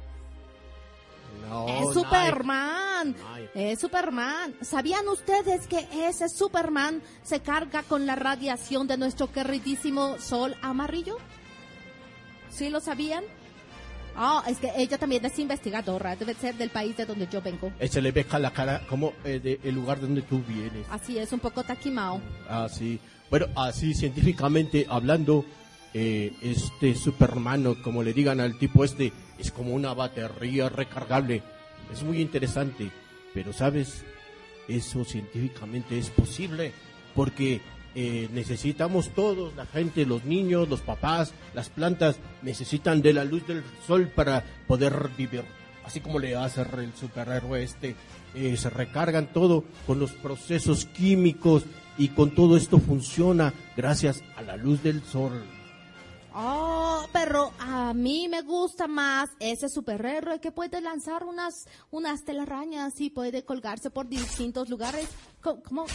[1.48, 1.94] No, es.
[1.94, 3.14] Superman.
[3.18, 3.50] Nadie.
[3.72, 4.54] Es Superman.
[4.60, 11.16] ¿Sabían ustedes que ese Superman se carga con la radiación de nuestro queridísimo sol amarillo?
[12.50, 13.24] ¿Sí lo sabían?
[14.14, 16.14] Ah, es que ella también es investigadora.
[16.16, 17.72] Debe ser del país de donde yo vengo.
[17.90, 20.86] Se le ve la cara como eh, de- el lugar de donde tú vienes.
[20.90, 22.20] Así es, un poco taquimao.
[22.48, 23.00] Así.
[23.30, 25.46] Bueno, así científicamente hablando,
[25.94, 29.10] eh, este Superman, o como le digan al tipo este,
[29.42, 31.42] es como una batería recargable.
[31.92, 32.90] Es muy interesante,
[33.34, 34.04] pero sabes,
[34.68, 36.72] eso científicamente es posible
[37.14, 37.60] porque
[37.94, 43.46] eh, necesitamos todos, la gente, los niños, los papás, las plantas, necesitan de la luz
[43.46, 45.44] del sol para poder vivir.
[45.84, 47.96] Así como le hace el superhéroe este,
[48.34, 51.64] eh, se recargan todo con los procesos químicos
[51.98, 55.42] y con todo esto funciona gracias a la luz del sol.
[56.34, 63.00] Oh, pero a mí me gusta más ese superhéroe que puede lanzar unas, unas telarañas
[63.00, 65.08] y puede colgarse por distintos lugares.
[65.42, 65.86] ¿Cómo?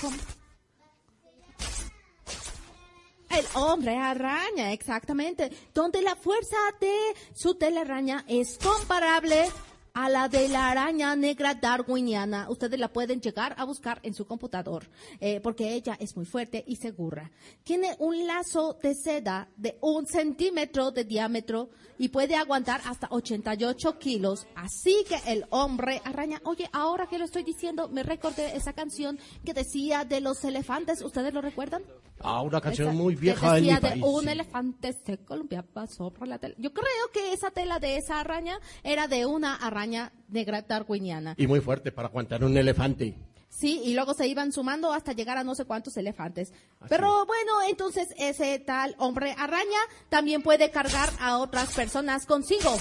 [3.30, 5.52] El hombre araña, exactamente.
[5.74, 6.96] Donde la fuerza de
[7.34, 9.50] su telaraña es comparable
[9.98, 12.48] a la de la araña negra darwiniana.
[12.52, 14.88] Ustedes la pueden llegar a buscar en su computador,
[15.20, 17.32] eh, porque ella es muy fuerte y segura.
[17.64, 23.98] Tiene un lazo de seda de un centímetro de diámetro y puede aguantar hasta 88
[23.98, 24.46] kilos.
[24.54, 29.18] Así que el hombre araña, oye, ahora que lo estoy diciendo, me recordé esa canción
[29.44, 31.02] que decía de los elefantes.
[31.02, 31.82] ¿Ustedes lo recuerdan?
[32.20, 34.04] Ah, una canción Esa- muy que vieja en mi decía de país.
[34.06, 34.30] un sí.
[34.30, 36.56] elefante se columpiaba sobre la tela.
[36.58, 41.36] Yo creo que esa tela de esa araña era de una araña negra darwiniana.
[41.38, 43.16] Y muy fuerte para aguantar un elefante.
[43.50, 46.52] Sí, y luego se iban sumando hasta llegar a no sé cuántos elefantes.
[46.90, 52.76] Pero bueno, entonces ese tal hombre araña también puede cargar a otras personas consigo.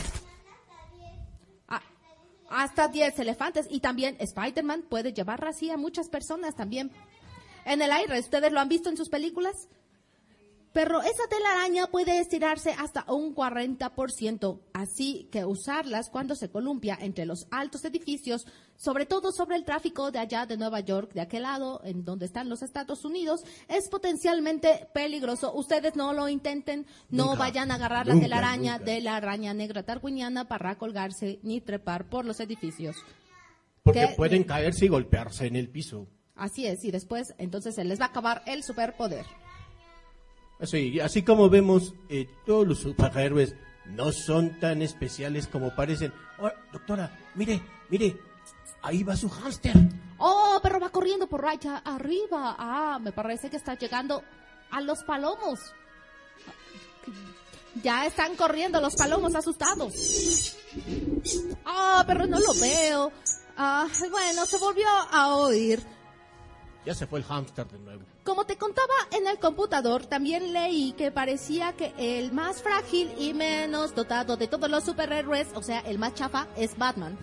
[1.68, 1.82] A-
[2.50, 3.66] hasta 10 elefantes.
[3.70, 6.90] Y también Spider-Man puede llevar así a muchas personas también.
[7.66, 9.68] En el aire, ¿ustedes lo han visto en sus películas?
[10.72, 17.24] Pero esa telaraña puede estirarse hasta un 40%, así que usarlas cuando se columpia entre
[17.24, 21.44] los altos edificios, sobre todo sobre el tráfico de allá de Nueva York, de aquel
[21.44, 25.54] lado, en donde están los Estados Unidos, es potencialmente peligroso.
[25.54, 28.84] Ustedes no lo intenten, no Nunca, vayan a agarrar la telaraña nunca.
[28.92, 32.96] de la araña negra darwiniana para colgarse ni trepar por los edificios.
[33.82, 34.14] Porque ¿Qué?
[34.14, 36.06] pueden caerse y golpearse en el piso.
[36.36, 39.24] Así es, y después entonces se les va a acabar el superpoder.
[40.60, 43.54] Así, así como vemos, eh, todos los superhéroes
[43.86, 46.12] no son tan especiales como parecen.
[46.38, 48.16] Oh, doctora, mire, mire,
[48.82, 49.74] ahí va su hámster.
[50.18, 52.56] Oh, pero va corriendo por allá arriba.
[52.58, 54.22] Ah, me parece que está llegando
[54.70, 55.60] a los palomos.
[57.82, 60.56] Ya están corriendo los palomos asustados.
[61.64, 63.12] Ah, pero no lo veo.
[63.56, 65.95] Ah, bueno, se volvió a oír.
[66.86, 68.02] Ya se fue el hámster de nuevo.
[68.22, 73.34] Como te contaba en el computador, también leí que parecía que el más frágil y
[73.34, 77.18] menos dotado de todos los superhéroes, o sea, el más chafa, es Batman.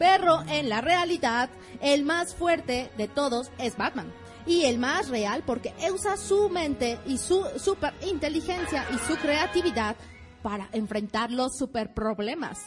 [0.00, 1.48] Pero en la realidad,
[1.80, 4.12] el más fuerte de todos es Batman.
[4.46, 9.94] Y el más real porque usa su mente y su super inteligencia y su creatividad
[10.42, 12.58] para enfrentar los super problemas.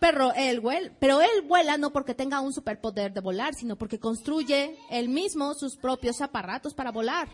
[0.00, 4.00] Pero él, vuel- pero él vuela no porque tenga un superpoder de volar, sino porque
[4.00, 7.28] construye él mismo sus propios aparatos para volar.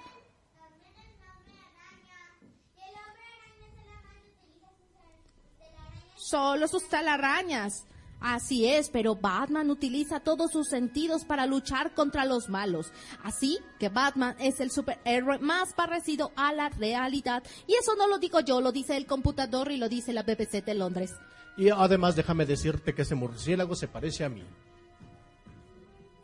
[6.16, 7.84] Solo sus telarañas.
[8.18, 12.90] Así es, pero Batman utiliza todos sus sentidos para luchar contra los malos.
[13.22, 17.42] Así que Batman es el superhéroe más parecido a la realidad.
[17.66, 20.64] Y eso no lo digo yo, lo dice el computador y lo dice la BBC
[20.64, 21.12] de Londres.
[21.56, 24.44] Y además déjame decirte que ese murciélago se parece a mí.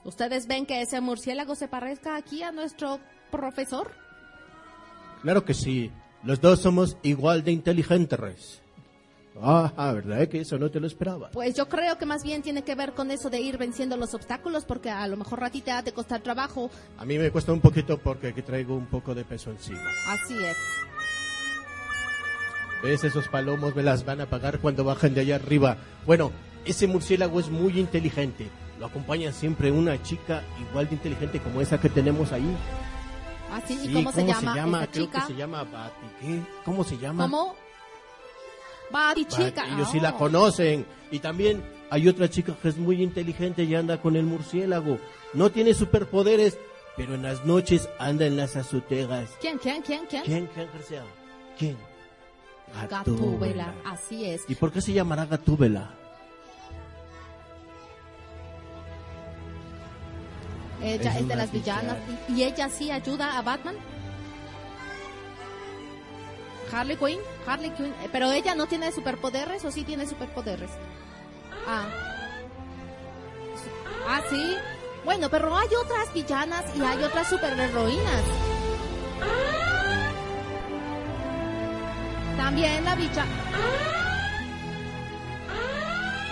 [0.04, 2.98] ¿Ustedes ven que ese murciélago se parezca aquí a nuestro
[3.30, 3.92] profesor?
[5.22, 5.90] Claro que sí,
[6.24, 8.60] los dos somos igual de inteligentes.
[9.40, 11.30] Ah, ¿verdad que eso no te lo esperaba?
[11.30, 14.12] Pues yo creo que más bien tiene que ver con eso de ir venciendo los
[14.12, 16.70] obstáculos, porque a lo mejor a ti te ha de costar trabajo.
[16.98, 19.80] A mí me cuesta un poquito porque aquí traigo un poco de peso encima.
[20.06, 20.56] Así es.
[22.82, 23.04] ¿Ves?
[23.04, 25.76] Esos palomos me las van a pagar cuando bajen de allá arriba.
[26.06, 26.32] Bueno,
[26.64, 28.48] ese murciélago es muy inteligente.
[28.80, 32.56] Lo acompaña siempre una chica igual de inteligente como esa que tenemos ahí.
[33.52, 35.20] Así, ¿y Sí, cómo, se llama, Creo chica?
[35.20, 36.06] que se llama Bati.
[36.20, 36.40] ¿Qué?
[36.64, 37.24] ¿Cómo se llama?
[37.24, 37.54] ¿Cómo?
[38.90, 39.64] Bati chica.
[39.74, 40.18] Ellos sí la Oh.
[40.18, 40.84] conocen.
[41.10, 44.98] Y también hay otra chica que es muy inteligente y anda con el murciélago.
[45.34, 46.58] No tiene superpoderes,
[46.96, 49.30] pero en las noches anda en las azoteas.
[49.40, 50.22] ¿Quién, quién, quién, quién?
[50.24, 50.46] ¿Quién?
[50.54, 50.68] ¿Quién?
[51.58, 51.76] ¿Quién?
[52.88, 54.42] Gatúbela, así es.
[54.48, 55.90] ¿Y por qué se llamará Gatúbela?
[60.83, 61.96] Ella Es es, de las villanas.
[62.29, 63.77] ¿Y, y ella sí ayuda a Batman?
[66.73, 67.94] Harley Quinn, Harley Quinn.
[68.02, 70.70] eh, Pero ella no tiene superpoderes o sí tiene superpoderes.
[71.68, 71.85] Ah.
[74.08, 74.56] Ah, sí.
[75.04, 78.23] Bueno, pero hay otras villanas y hay otras superheroínas.
[82.37, 83.24] También la villa.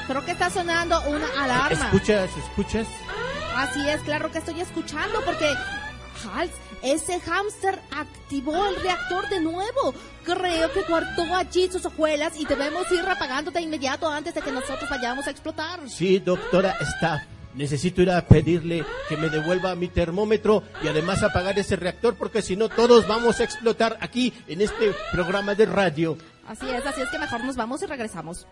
[0.06, 1.84] Creo que está sonando una alarma.
[1.86, 2.30] ¿Escuchas?
[2.36, 2.86] ¿Escuchas?
[3.56, 5.54] Así es, claro que estoy escuchando porque
[6.34, 9.94] Hals, ese hámster activó el reactor de nuevo.
[10.24, 14.52] Creo que guardó allí sus hojuelas y debemos ir apagando de inmediato antes de que
[14.52, 15.80] nosotros vayamos a explotar.
[15.88, 17.22] Sí, doctora Staff.
[17.54, 22.42] Necesito ir a pedirle que me devuelva mi termómetro y además apagar ese reactor porque
[22.42, 26.16] si no todos vamos a explotar aquí en este programa de radio.
[26.46, 28.46] Así es, así es que mejor nos vamos y regresamos.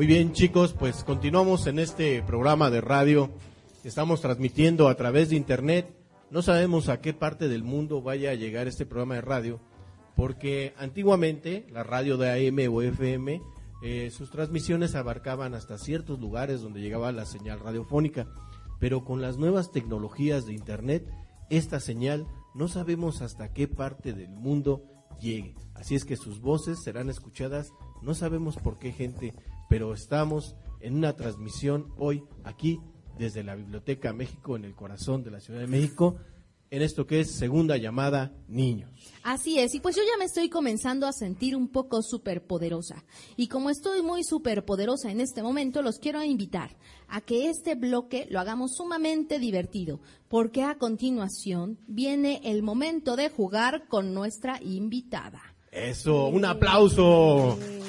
[0.00, 3.28] Muy bien, chicos, pues continuamos en este programa de radio.
[3.84, 5.94] Estamos transmitiendo a través de internet.
[6.30, 9.60] No sabemos a qué parte del mundo vaya a llegar este programa de radio,
[10.16, 13.42] porque antiguamente la radio de AM o FM,
[13.82, 18.26] eh, sus transmisiones abarcaban hasta ciertos lugares donde llegaba la señal radiofónica,
[18.78, 21.06] pero con las nuevas tecnologías de internet,
[21.50, 24.82] esta señal no sabemos hasta qué parte del mundo
[25.20, 25.54] llegue.
[25.74, 29.34] Así es que sus voces serán escuchadas, no sabemos por qué gente,
[29.70, 32.80] pero estamos en una transmisión hoy aquí
[33.16, 36.16] desde la Biblioteca México en el corazón de la Ciudad de México
[36.70, 38.90] en esto que es segunda llamada niños.
[39.22, 43.04] Así es, y pues yo ya me estoy comenzando a sentir un poco superpoderosa.
[43.36, 46.76] Y como estoy muy superpoderosa en este momento, los quiero invitar
[47.08, 53.30] a que este bloque lo hagamos sumamente divertido, porque a continuación viene el momento de
[53.30, 55.42] jugar con nuestra invitada.
[55.72, 57.58] Eso, un aplauso.
[57.60, 57.80] Eh,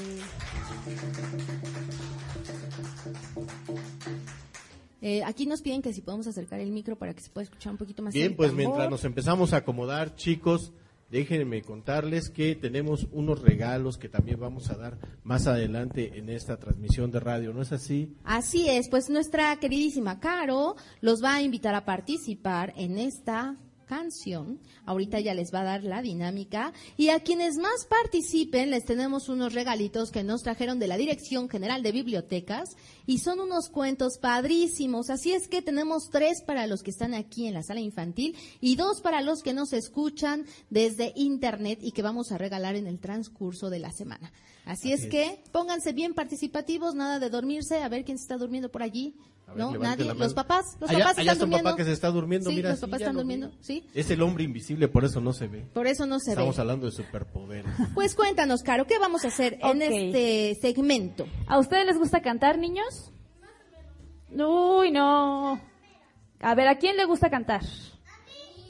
[5.26, 7.78] aquí nos piden que si podemos acercar el micro para que se pueda escuchar un
[7.78, 8.14] poquito más.
[8.14, 10.74] Bien, pues mientras nos empezamos a acomodar, chicos,
[11.10, 16.58] déjenme contarles que tenemos unos regalos que también vamos a dar más adelante en esta
[16.58, 18.16] transmisión de radio, ¿no es así?
[18.24, 23.58] Así es, pues nuestra queridísima Caro los va a invitar a participar en esta
[23.92, 24.58] canción.
[24.86, 26.72] Ahorita ya les va a dar la dinámica.
[26.96, 31.50] Y a quienes más participen les tenemos unos regalitos que nos trajeron de la Dirección
[31.50, 32.70] General de Bibliotecas
[33.06, 35.10] y son unos cuentos padrísimos.
[35.10, 38.78] Así es que tenemos tres para los que están aquí en la sala infantil y
[38.78, 42.98] dos para los que nos escuchan desde internet y que vamos a regalar en el
[42.98, 44.32] transcurso de la semana.
[44.72, 45.12] Así, es Así es.
[45.12, 49.16] que pónganse bien participativos, nada de dormirse, a ver quién se está durmiendo por allí.
[49.48, 50.06] Ver, no, nadie.
[50.14, 51.64] Los papás, los Allá- papás allá están está un durmiendo.
[51.72, 53.58] papá que se está durmiendo, Sí, mira, los sí, papás ya están durmiendo, vi.
[53.60, 53.86] sí.
[53.94, 55.66] Es el hombre invisible, por eso no se ve.
[55.74, 56.62] Por eso no se Estamos ve.
[56.62, 57.70] hablando de superpoderes.
[57.94, 61.26] Pues cuéntanos, Caro, ¿qué vamos a hacer en este segmento?
[61.48, 63.12] ¿A ustedes les gusta cantar, niños?
[64.34, 65.60] Uy, no.
[66.40, 67.62] A ver, ¿a quién le gusta cantar?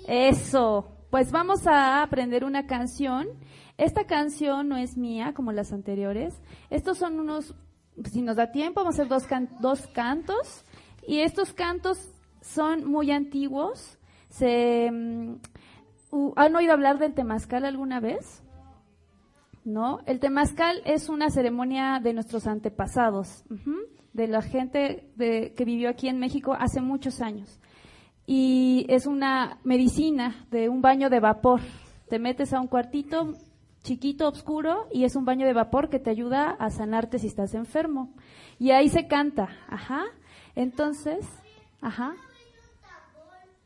[0.08, 0.88] Eso.
[1.12, 3.28] Pues vamos a aprender una canción.
[3.82, 6.40] Esta canción no es mía como las anteriores.
[6.70, 7.56] Estos son unos,
[8.12, 9.24] si nos da tiempo, vamos a hacer dos,
[9.60, 10.64] dos cantos.
[11.08, 11.98] Y estos cantos
[12.42, 13.98] son muy antiguos.
[14.30, 14.90] Se,
[16.12, 18.44] uh, ¿Han oído hablar del temazcal alguna vez?
[19.64, 20.00] ¿no?
[20.06, 23.44] El temazcal es una ceremonia de nuestros antepasados,
[24.14, 27.60] de la gente de- que vivió aquí en México hace muchos años.
[28.28, 31.62] Y es una medicina de un baño de vapor.
[32.10, 33.34] Te metes a un cuartito
[33.84, 37.54] chiquito, oscuro, y es un baño de vapor que te ayuda a sanarte si estás
[37.54, 38.14] enfermo.
[38.60, 40.04] Y ahí se canta, ajá.
[40.56, 41.26] Entonces,
[41.82, 42.14] ajá.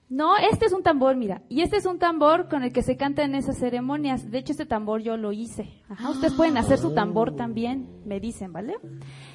[0.08, 1.42] No, este es un tambor, mira.
[1.50, 4.30] Y este es un tambor con el que se canta en esas ceremonias.
[4.30, 5.82] De hecho, este tambor yo lo hice.
[5.90, 8.76] Ajá, ustedes pueden hacer su tambor también, me dicen, ¿vale?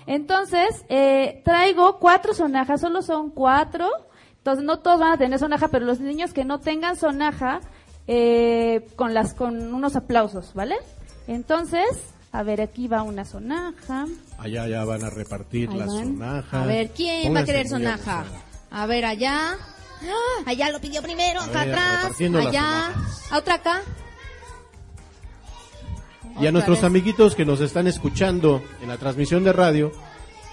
[0.07, 3.89] Entonces, eh, traigo cuatro sonajas, solo son cuatro.
[4.37, 7.61] Entonces, no todos van a tener sonaja, pero los niños que no tengan sonaja,
[8.07, 10.77] eh, con las, con unos aplausos, ¿vale?
[11.27, 11.87] Entonces,
[12.33, 14.07] a ver, aquí va una sonaja.
[14.39, 16.63] Allá ya van a repartir las sonajas.
[16.63, 18.25] A ver, ¿quién va a querer sonaja?
[18.71, 19.57] A ver, allá.
[20.03, 20.43] ¡Ah!
[20.47, 22.47] Allá lo pidió primero, A acá ver, atrás.
[22.47, 22.95] Allá.
[23.31, 23.83] A otra acá.
[26.35, 26.85] Y Otra a nuestros vez.
[26.85, 29.93] amiguitos que nos están escuchando en la transmisión de radio,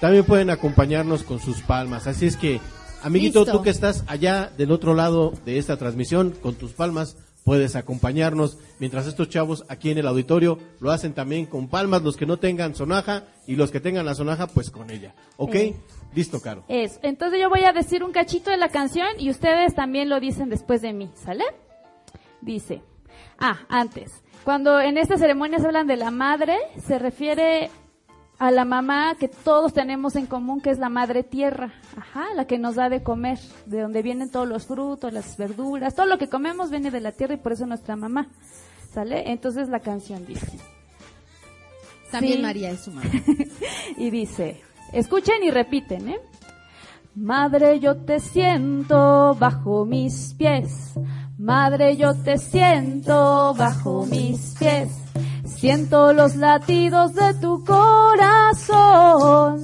[0.02, 2.08] también pueden acompañarnos con sus palmas.
[2.08, 2.60] Así es que,
[3.04, 3.58] amiguito, Listo.
[3.58, 7.16] tú que estás allá del otro lado de esta transmisión, con tus palmas
[7.48, 12.18] puedes acompañarnos, mientras estos chavos aquí en el auditorio lo hacen también con palmas, los
[12.18, 15.16] que no tengan sonaja y los que tengan la sonaja, pues con ella.
[15.38, 15.56] ¿Ok?
[15.56, 15.76] Eh.
[16.14, 16.66] Listo, Caro.
[16.68, 17.00] Eso.
[17.04, 20.50] Entonces yo voy a decir un cachito de la canción y ustedes también lo dicen
[20.50, 21.46] después de mí, ¿sale?
[22.42, 22.82] Dice,
[23.40, 24.12] ah, antes,
[24.44, 27.70] cuando en esta ceremonia se hablan de la madre, se refiere
[28.40, 32.46] a la mamá que todos tenemos en común, que es la madre tierra, ajá, la
[32.46, 36.18] que nos da de comer, de donde vienen todos los frutos, las verduras, todo lo
[36.18, 38.28] que comemos viene de la tierra y por eso es nuestra mamá,
[38.94, 39.32] ¿sale?
[39.32, 40.52] Entonces la canción dice,
[42.12, 42.42] También Sí.
[42.44, 43.10] María es su mamá.
[43.98, 44.62] y dice,
[44.94, 46.20] escuchen y repiten, ¿eh?
[47.16, 50.94] Madre, yo te siento bajo mis pies.
[51.40, 55.07] Madre, yo te siento bajo mis pies.
[55.60, 58.68] Siento los latidos de tu corazón.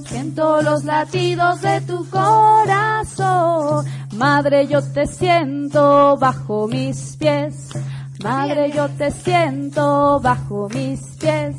[0.04, 3.86] Siento los latidos de tu corazón.
[4.16, 7.70] Madre, yo te siento bajo mis pies.
[8.24, 11.54] Madre, yo te siento bajo mis pies.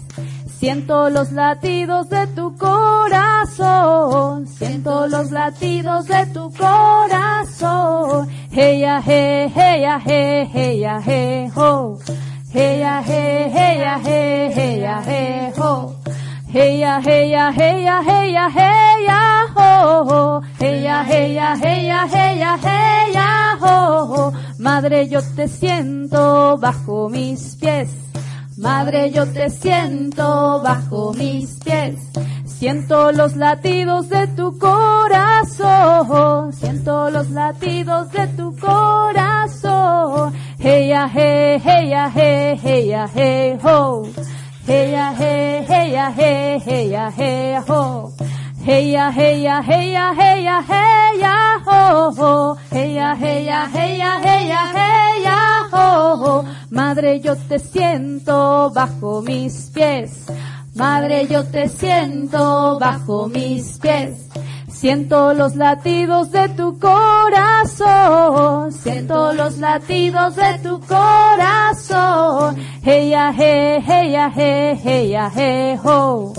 [0.59, 4.47] Siento los latidos de tu corazón.
[4.47, 8.27] Siento los latidos de tu corazón.
[8.51, 11.97] Hey, ya, hey, hey, ya, hey, hey, ya, hey, ho.
[12.55, 15.93] Hey, ya, hey, hey, ya, hey, hey, ya, hey, ho.
[16.47, 20.41] Hey, ya, hey, ya, hey, ya, hey, ya, hey, ya, ho.
[20.57, 24.31] Hey, ya, hey, ya, hey, ya, hey, ya, hey, ya, ho.
[24.57, 27.89] Madre, yo te siento bajo mis pies.
[28.57, 31.99] Madre, yo te siento bajo mis pies.
[32.45, 36.53] Siento los latidos de tu corazón.
[36.53, 40.33] Siento los latidos de tu corazón.
[40.65, 44.01] Hey, ya, hey, hey, ya, hey, hey, ya, hey, ho.
[44.65, 48.11] Hey, ya, hey, hey, ya, hey, hey, ya, hey, ho.
[48.65, 52.57] Hey, ya, hey, ya, hey, ya, hey, ya, hey, ya, ho, ho.
[52.71, 55.37] Hey, ya, hey, ya, hey, ya, hey, ya, hey, ya,
[55.69, 56.45] ho, ho.
[56.71, 60.25] Madre, yo te siento bajo mis pies.
[60.73, 64.17] Madre, yo te siento bajo mis pies.
[64.75, 68.73] Siento los latidos de tu corazón.
[68.73, 72.57] Siento los latidos de tu corazón.
[72.83, 76.33] Hey, ya, hey, hey, ya, hey, hey, ya, hey, ho.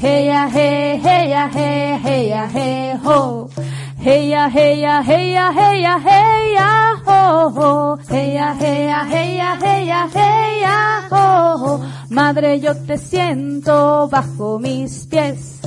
[0.00, 3.50] Hey, ya, hey, hey, ya, hey, hey, ya, hey, ho.
[3.98, 7.98] Hey, ya, hey, ya, hey, ya, hey, ya, hey, ya, ho.
[8.08, 11.80] Hey, ya, hey, ya, hey, ya, hey, ya, hey, ya, ho.
[12.08, 15.60] Madre, yo te siento bajo mis pies.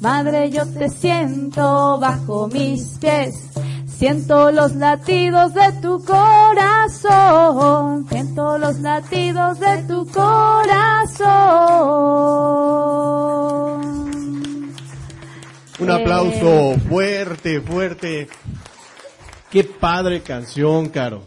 [0.00, 3.34] Madre, yo te siento bajo mis pies.
[3.86, 8.06] Siento los latidos de tu corazón.
[8.08, 11.20] Siento los latidos de tu corazón.
[15.78, 18.28] Un aplauso fuerte, fuerte.
[19.50, 21.22] Qué padre canción, Caro.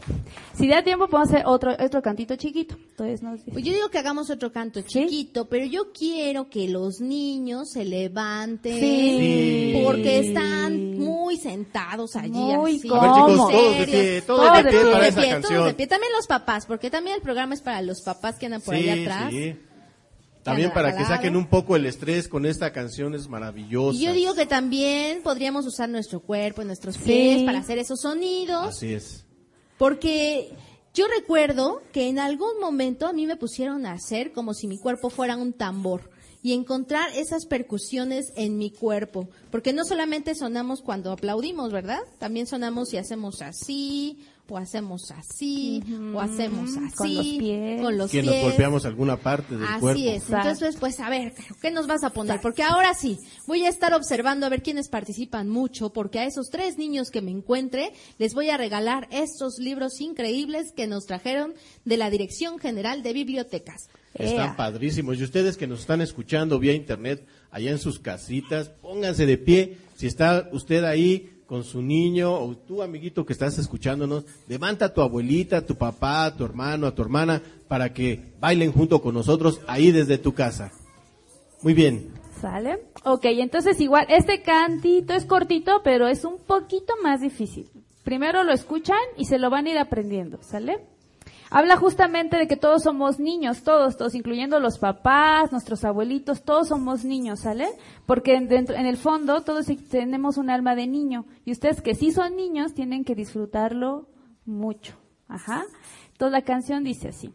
[0.53, 2.76] Si da tiempo, podemos hacer otro, otro cantito chiquito.
[2.91, 3.51] Entonces, no sé.
[3.51, 7.84] Pues yo digo que hagamos otro canto chiquito, pero yo quiero que los niños se
[7.84, 9.82] levanten Sí.
[9.84, 12.88] porque están muy sentados allí Muy así.
[12.89, 15.74] A ver, chicos, todos de pie, todos de pie para de esa pie, todos de
[15.74, 15.88] pie.
[15.88, 18.89] También los papás, porque también el programa es para los papás que andan por Sí,
[18.89, 19.32] allá atrás.
[19.32, 19.55] sí.
[20.43, 23.97] También para que saquen un poco el estrés con esta canción es maravillosa.
[23.97, 27.45] Y yo digo que también podríamos usar nuestro cuerpo, nuestros pies Sí.
[27.45, 28.67] para hacer esos sonidos.
[28.67, 29.25] Así es.
[29.77, 30.51] Porque
[30.93, 34.77] yo recuerdo que en algún momento a mí me pusieron a hacer como si mi
[34.77, 39.29] cuerpo fuera un tambor y encontrar esas percusiones en mi cuerpo.
[39.49, 42.01] Porque no solamente sonamos cuando aplaudimos, ¿verdad?
[42.19, 44.19] También sonamos si hacemos así,
[44.49, 45.81] o hacemos así,
[46.13, 46.93] o hacemos así.
[46.95, 47.81] Con los pies.
[47.81, 50.01] Con los Que nos golpeamos alguna parte del Así cuerpo.
[50.01, 50.23] es.
[50.23, 50.49] Exacto.
[50.49, 52.39] Entonces, pues, a ver, ¿qué nos vas a poner?
[52.41, 53.17] Porque ahora sí,
[53.47, 57.21] voy a estar observando a ver quiénes participan mucho, porque a esos tres niños que
[57.21, 61.53] me encuentre les voy a regalar estos libros increíbles que nos trajeron
[61.85, 63.89] de la Dirección General de Bibliotecas.
[64.13, 64.55] Están Ea.
[64.55, 65.17] padrísimos.
[65.19, 69.77] Y ustedes que nos están escuchando vía internet, allá en sus casitas, pónganse de pie.
[69.95, 74.89] Si está usted ahí con su niño o tú, amiguito que estás escuchándonos, levanta a
[74.95, 79.04] tu abuelita, a tu papá, a tu hermano, a tu hermana, para que bailen junto
[79.04, 80.72] con nosotros ahí desde tu casa.
[81.62, 82.12] Muy bien.
[82.41, 82.88] ¿Sale?
[83.04, 87.70] Ok, entonces igual, este cantito es cortito, pero es un poquito más difícil.
[88.04, 90.80] Primero lo escuchan y se lo van a ir aprendiendo, ¿sale?
[91.56, 96.70] Habla justamente de que todos somos niños, todos, todos, incluyendo los papás, nuestros abuelitos, todos
[96.70, 97.68] somos niños, ¿sale?
[98.08, 102.36] Porque en- el fondo todos tenemos un alma de niño y ustedes que sí son
[102.36, 104.08] niños tienen que disfrutarlo
[104.45, 104.95] mucho.
[105.28, 105.64] Ajá.
[106.14, 107.32] Entonces la canción dice así.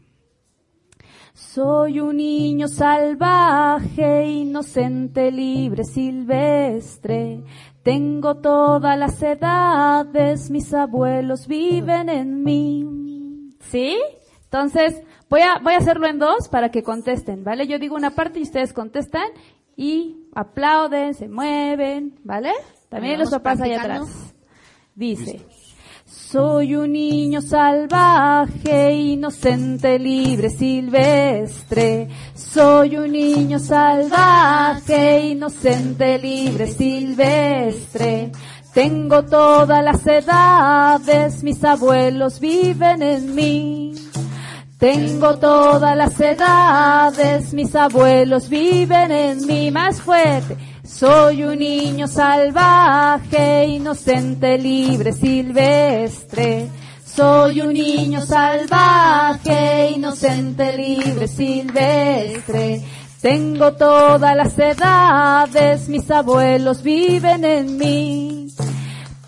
[1.33, 7.45] Soy un niño salvaje, inocente, libre, silvestre.
[7.85, 12.98] Tengo todas las edades, mis abuelos viven en mí.
[13.71, 13.99] ¿Sí?
[14.45, 17.67] Entonces, voy a, voy a hacerlo en dos para que contesten, ¿vale?
[17.67, 19.29] Yo digo una parte y ustedes contestan
[19.77, 22.53] y aplauden, se mueven, ¿vale?
[22.89, 24.35] También los papás allá atrás.
[24.95, 25.41] Dice.
[26.05, 32.09] Soy un niño salvaje, inocente, libre, silvestre.
[32.35, 38.33] Soy un niño salvaje, inocente, libre, silvestre.
[38.79, 43.93] Tengo todas las edades, mis abuelos viven en mí.
[44.79, 50.57] Tengo todas las edades, mis abuelos viven en mí más fuerte.
[50.85, 56.69] Soy un niño salvaje, inocente, libre, silvestre.
[57.05, 62.85] Soy un niño salvaje, inocente, libre, silvestre.
[63.21, 68.49] Tengo todas las edades, mis abuelos viven en mí.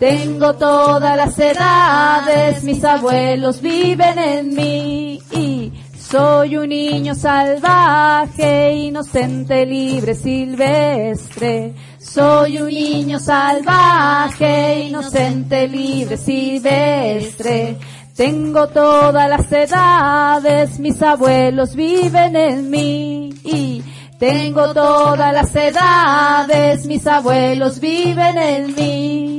[0.01, 5.21] Tengo todas las edades, mis abuelos viven en mí.
[5.31, 11.75] Y soy un niño salvaje, inocente, libre, silvestre.
[11.99, 17.77] Soy un niño salvaje, inocente, libre, silvestre.
[18.15, 23.29] Tengo todas las edades, mis abuelos viven en mí.
[23.43, 23.83] Y
[24.17, 29.30] tengo todas las edades, mis abuelos viven en mí.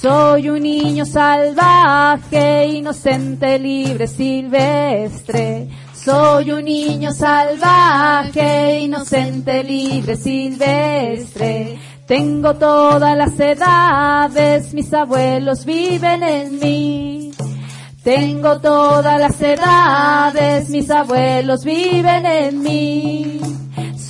[0.00, 5.68] Soy un niño salvaje, inocente, libre, silvestre.
[5.92, 11.78] Soy un niño salvaje, inocente, libre, silvestre.
[12.06, 17.32] Tengo todas las edades, mis abuelos viven en mí.
[18.02, 23.39] Tengo todas las edades, mis abuelos viven en mí.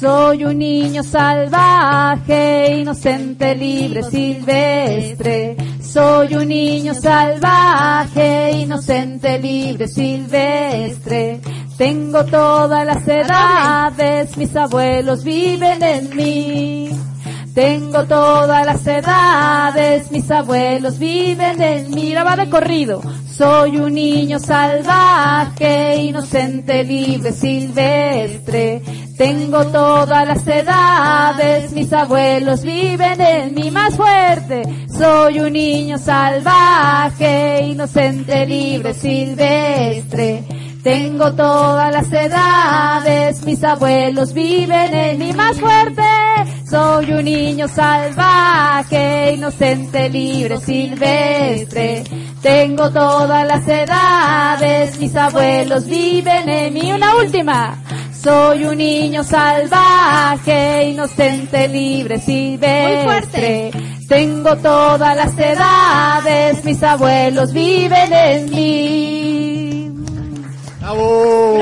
[0.00, 5.56] Soy un niño salvaje, inocente, libre, silvestre.
[5.82, 11.42] Soy un niño salvaje, inocente, libre, silvestre.
[11.76, 16.88] Tengo todas las edades, mis abuelos viven en mí.
[17.54, 22.14] Tengo todas las edades, mis abuelos viven en mí.
[22.14, 23.02] Va de corrido.
[23.30, 28.82] Soy un niño salvaje, inocente, libre, silvestre.
[29.20, 34.62] Tengo todas las edades, mis abuelos viven en mí más fuerte.
[34.88, 40.42] Soy un niño salvaje, inocente, libre, silvestre.
[40.82, 46.02] Tengo todas las edades, mis abuelos viven en mí más fuerte.
[46.70, 52.04] Soy un niño salvaje, inocente, libre, silvestre.
[52.40, 56.90] Tengo todas las edades, mis abuelos viven en mí.
[56.90, 57.76] Una última.
[58.22, 63.70] Soy un niño salvaje, inocente, libre, silvestre.
[64.06, 69.90] Tengo todas las edades, mis abuelos viven en mí.
[70.80, 71.60] ¡Bravo!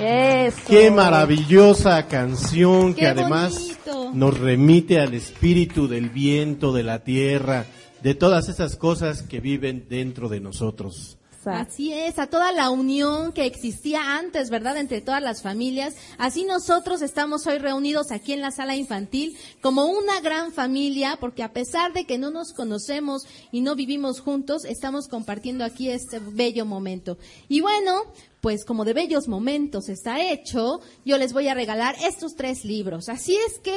[0.00, 0.58] Eso.
[0.68, 4.12] Qué maravillosa canción que además bonito.
[4.14, 7.64] nos remite al espíritu del viento, de la tierra,
[8.00, 11.17] de todas esas cosas que viven dentro de nosotros.
[11.56, 14.76] Así es, a toda la unión que existía antes, ¿verdad?
[14.76, 15.94] Entre todas las familias.
[16.18, 21.42] Así nosotros estamos hoy reunidos aquí en la sala infantil como una gran familia, porque
[21.42, 26.18] a pesar de que no nos conocemos y no vivimos juntos, estamos compartiendo aquí este
[26.18, 27.18] bello momento.
[27.48, 28.02] Y bueno,
[28.40, 33.08] pues como de bellos momentos está hecho, yo les voy a regalar estos tres libros.
[33.08, 33.76] Así es que,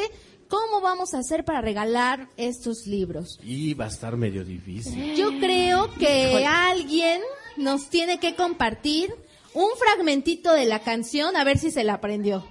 [0.52, 3.39] ¿cómo vamos a hacer para regalar estos libros?
[3.41, 5.16] Y va a estar medio difícil.
[5.16, 7.22] Yo creo que alguien
[7.56, 9.10] nos tiene que compartir
[9.54, 12.45] un fragmentito de la canción a ver si se la aprendió.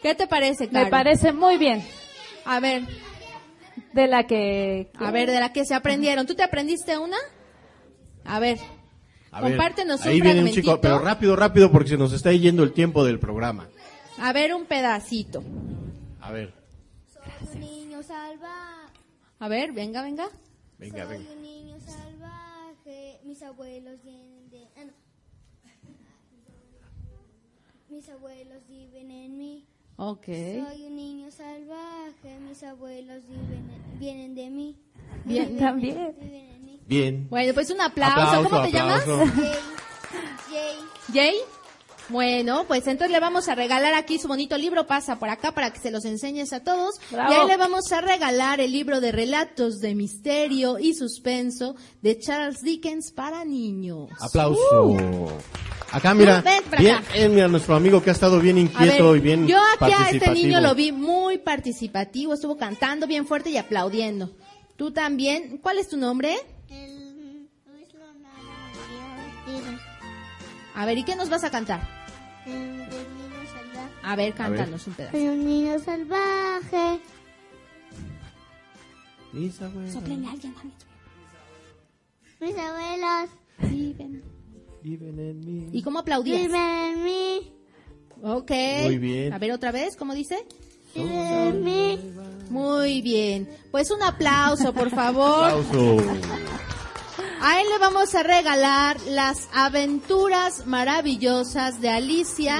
[0.00, 0.86] ¿Qué te parece, Caro?
[0.86, 1.84] Me parece muy bien.
[2.46, 2.82] A ver,
[3.92, 4.90] De la que...
[4.98, 6.26] a ver, de la que se aprendieron.
[6.26, 7.18] ¿Tú te aprendiste una?
[8.24, 8.58] A ver,
[9.30, 12.32] A ver, compártenos ahí un viene un chico, pero rápido, rápido, porque se nos está
[12.32, 13.68] yendo el tiempo del programa.
[14.18, 15.44] A ver, un pedacito.
[16.20, 16.61] A ver,
[18.02, 18.92] niño salvaje.
[19.38, 20.28] A ver, venga, venga.
[20.78, 21.32] venga, Soy venga.
[21.32, 23.20] un niño salvaje.
[23.24, 24.68] Mis abuelos vienen de.
[24.76, 24.92] ah, no.
[27.88, 29.66] Mis abuelos viven en mí.
[29.96, 30.24] Ok.
[30.26, 32.38] Soy un niño salvaje.
[32.48, 34.76] Mis abuelos viven en- vienen de mí.
[35.24, 35.56] Bien.
[35.58, 36.14] También.
[36.18, 36.80] Viven en mí.
[36.86, 37.28] Bien.
[37.28, 38.20] Bueno, pues un aplauso.
[38.20, 39.24] Aplauso, ¿Cómo te aplauso.
[39.24, 39.34] llamas?
[39.34, 39.54] Jay.
[40.50, 40.76] Jay.
[41.12, 41.34] Jay.
[42.12, 45.72] Bueno, pues entonces le vamos a regalar aquí su bonito libro, pasa por acá para
[45.72, 47.00] que se los enseñes a todos.
[47.10, 47.32] Bravo.
[47.32, 52.18] Y ahí le vamos a regalar el libro de relatos de misterio y suspenso de
[52.18, 54.10] Charles Dickens para niños.
[54.20, 55.38] Aplauso.
[55.90, 56.42] Acá, mira, Uh.
[56.44, 57.06] Ven para bien, acá.
[57.14, 60.10] eh, mira, nuestro amigo que ha estado bien inquieto ver, y bien yo aquí a
[60.10, 64.30] este niño lo vi muy participativo, estuvo cantando bien fuerte y aplaudiendo.
[64.76, 65.58] Tú también.
[65.58, 66.34] ¿Cuál es tu nombre?
[66.70, 67.48] El
[70.74, 72.01] A ver, ¿y qué nos vas a cantar?
[72.46, 72.52] El
[72.90, 73.92] del niño salvaje.
[74.02, 75.16] A ver, cántanos un pedazo.
[75.16, 77.00] Soy un niño salvaje.
[79.32, 80.54] Mis abuelos Sóplenle a alguien.
[82.40, 83.30] Mis abuelos
[83.70, 84.22] Viven.
[84.82, 85.68] viven en mí.
[85.72, 86.40] ¿Y cómo aplaudías?
[86.42, 87.52] viven en mí.
[88.22, 88.50] Ok.
[88.84, 89.32] Muy bien.
[89.32, 90.44] A ver otra vez, ¿cómo dice?
[90.94, 91.98] Viven en mí.
[92.50, 93.48] Muy bien.
[93.70, 95.44] Pues un aplauso, por favor.
[95.44, 95.96] Aplauso.
[97.44, 102.58] A él le vamos a regalar las aventuras maravillosas de Alicia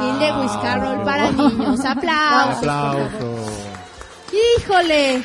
[0.00, 1.80] y Lewis Carroll para niños.
[1.84, 2.58] Aplausos.
[2.60, 3.02] por favor.
[3.02, 3.52] Aplauso.
[4.60, 5.24] Híjole.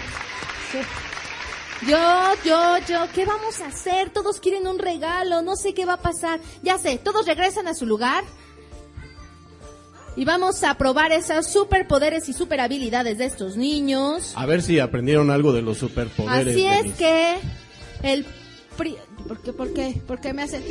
[1.87, 1.97] Yo,
[2.43, 4.09] yo, yo, ¿qué vamos a hacer?
[4.09, 6.39] Todos quieren un regalo, no sé qué va a pasar.
[6.63, 8.23] Ya sé, todos regresan a su lugar.
[10.15, 14.33] Y vamos a probar esos superpoderes y super habilidades de estos niños.
[14.35, 16.55] A ver si aprendieron algo de los superpoderes.
[16.55, 16.97] Así es Denise.
[16.97, 17.37] que
[18.03, 18.25] el
[18.75, 20.01] ¿Por qué, por qué?
[20.07, 20.63] ¿Por qué me hacen?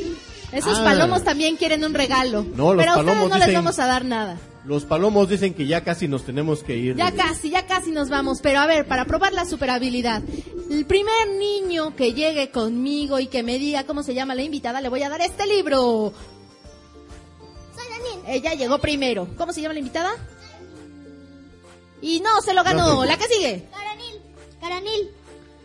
[0.52, 0.84] Esos Ah.
[0.84, 2.44] palomos también quieren un regalo.
[2.54, 4.38] No, los pero a ustedes no les vamos a dar nada.
[4.64, 6.94] Los palomos dicen que ya casi nos tenemos que ir.
[6.96, 8.40] Ya casi, ya casi nos vamos.
[8.42, 10.22] Pero a ver, para probar la super habilidad.
[10.70, 14.80] El primer niño que llegue conmigo y que me diga cómo se llama la invitada,
[14.80, 16.12] le voy a dar este libro.
[17.74, 18.20] Soy Daniel.
[18.28, 19.26] Ella llegó primero.
[19.36, 20.12] ¿Cómo se llama la invitada?
[22.00, 22.86] Y no, se lo ganó.
[22.96, 23.08] No, sí.
[23.08, 23.68] ¿La que sigue?
[23.72, 24.20] Caranil.
[24.60, 25.10] Caranil.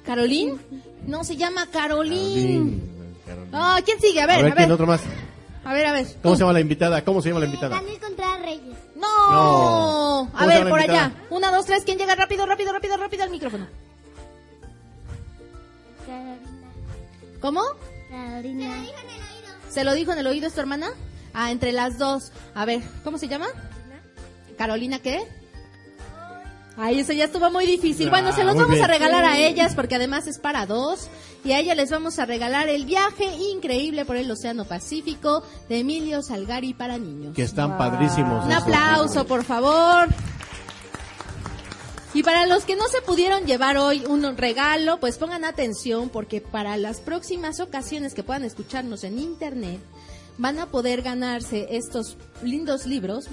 [0.07, 0.59] ¿Carolín?
[1.05, 2.15] No, se llama Carolín.
[2.23, 3.49] Carolín, Carolín.
[3.53, 4.21] Ah, ¿quién sigue?
[4.21, 4.73] A ver, a ver, a ¿quién ver.
[4.73, 5.01] otro más?
[5.65, 6.07] A ver, a ver.
[6.23, 7.03] ¿Cómo se llama la invitada?
[7.03, 7.75] ¿Cómo se llama la invitada?
[7.75, 8.77] Daniel Contreras Reyes.
[8.95, 9.31] No.
[9.31, 10.21] No.
[10.33, 11.11] A ¿Cómo se ver, por allá.
[11.29, 11.83] Una, dos, tres.
[11.83, 13.67] ¿Quién llega rápido, rápido, rápido, rápido al micrófono?
[16.05, 16.37] Carolina.
[17.41, 17.61] ¿Cómo?
[18.09, 18.85] Carolina.
[19.69, 20.87] ¿Se lo dijo en el oído, es tu hermana?
[21.33, 22.31] Ah, entre las dos.
[22.55, 23.47] A ver, ¿cómo se llama?
[24.57, 25.21] ¿Carolina qué?
[26.79, 28.07] Ay, eso ya estuvo muy difícil.
[28.07, 28.85] Ah, Bueno, se los muy vamos bien.
[28.85, 31.07] a regalar a ellas porque además es para dos.
[31.43, 35.79] Y a ella les vamos a regalar el viaje increíble por el Océano Pacífico de
[35.79, 37.35] Emilio Salgari para niños.
[37.35, 38.45] Que están padrísimos.
[38.45, 39.25] Un esos aplauso, libros.
[39.25, 40.07] por favor.
[42.13, 46.41] Y para los que no se pudieron llevar hoy un regalo, pues pongan atención porque
[46.41, 49.79] para las próximas ocasiones que puedan escucharnos en internet,
[50.37, 53.25] van a poder ganarse estos lindos libros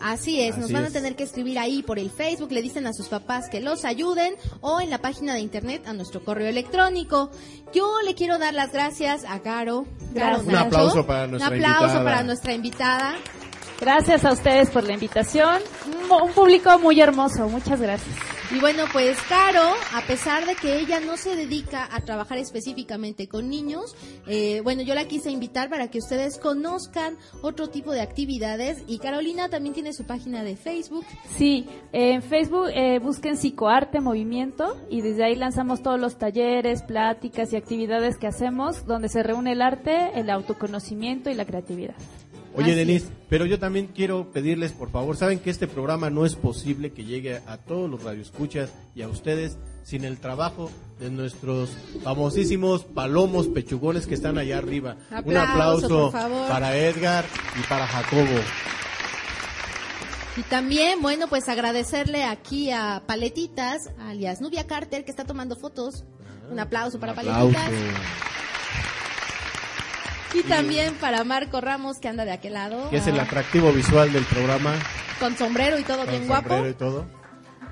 [0.00, 2.92] Así es, nos van a tener que escribir ahí por el Facebook, le dicen a
[2.92, 7.32] sus papás que los ayuden o en la página de internet a nuestro correo electrónico.
[7.74, 10.46] Yo le quiero dar las gracias a Gracias.
[10.46, 12.04] Un aplauso para nuestra Un aplauso invitada.
[12.04, 13.16] para nuestra invitada.
[13.80, 15.62] Gracias a ustedes por la invitación.
[16.10, 17.48] Un, público muy hermoso.
[17.48, 18.16] Muchas gracias.
[18.50, 23.28] Y bueno, pues Caro, a pesar de que ella no se dedica a trabajar específicamente
[23.28, 23.94] con niños,
[24.26, 28.82] eh, bueno, yo la quise invitar para que ustedes conozcan otro tipo de actividades.
[28.88, 31.04] Y Carolina también tiene su página de Facebook.
[31.36, 37.52] Sí, en Facebook eh, busquen Psicoarte Movimiento y desde ahí lanzamos todos los talleres, pláticas
[37.52, 41.94] y actividades que hacemos donde se reúne el arte, el autoconocimiento y la creatividad.
[42.54, 46.24] Oye, Así Denise, pero yo también quiero pedirles, por favor, saben que este programa no
[46.24, 51.10] es posible que llegue a todos los radioescuchas y a ustedes sin el trabajo de
[51.10, 51.70] nuestros
[52.02, 54.96] famosísimos palomos pechugones que están allá arriba.
[55.24, 57.24] Un Aplauso, para Edgar
[57.58, 58.40] y para Jacobo.
[60.36, 66.04] Y también, bueno, pues agradecerle aquí a Paletitas, alias Nubia Carter, que está tomando fotos.
[66.50, 67.54] Un aplauso para Un aplauso.
[67.54, 68.27] Paletitas.
[70.34, 72.90] Y también para Marco Ramos, que anda de aquel lado.
[72.90, 74.74] Que es el ah, atractivo visual del programa.
[75.18, 76.48] Con sombrero y todo con bien guapo.
[76.50, 77.06] sombrero y todo.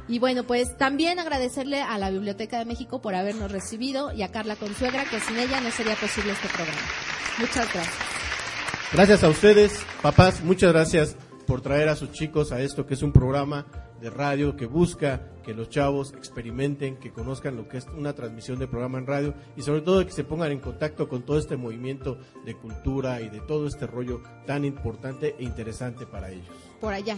[0.09, 4.31] Y bueno, pues también agradecerle a la Biblioteca de México por habernos recibido y a
[4.31, 6.81] Carla Consuegra, que sin ella no sería posible este programa.
[7.39, 7.95] Muchas gracias.
[8.93, 13.03] Gracias a ustedes, papás, muchas gracias por traer a sus chicos a esto que es
[13.03, 13.67] un programa
[14.01, 18.59] de radio que busca que los chavos experimenten, que conozcan lo que es una transmisión
[18.59, 21.57] de programa en radio y sobre todo que se pongan en contacto con todo este
[21.57, 26.49] movimiento de cultura y de todo este rollo tan importante e interesante para ellos.
[26.81, 27.17] Por allá.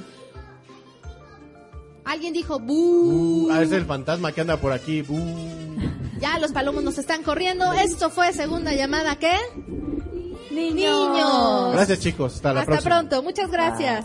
[2.05, 3.49] Alguien dijo, ¡bu!
[3.49, 5.05] Uh, ah, es el fantasma que anda por aquí.
[5.09, 5.79] Uh.
[6.19, 7.73] Ya los palomos nos están corriendo.
[7.75, 9.37] Esto fue segunda llamada, ¿qué?
[10.51, 11.11] Niños.
[11.13, 11.73] Niños.
[11.73, 12.97] Gracias chicos, hasta la Hasta próxima.
[12.97, 13.23] pronto.
[13.23, 14.05] Muchas gracias.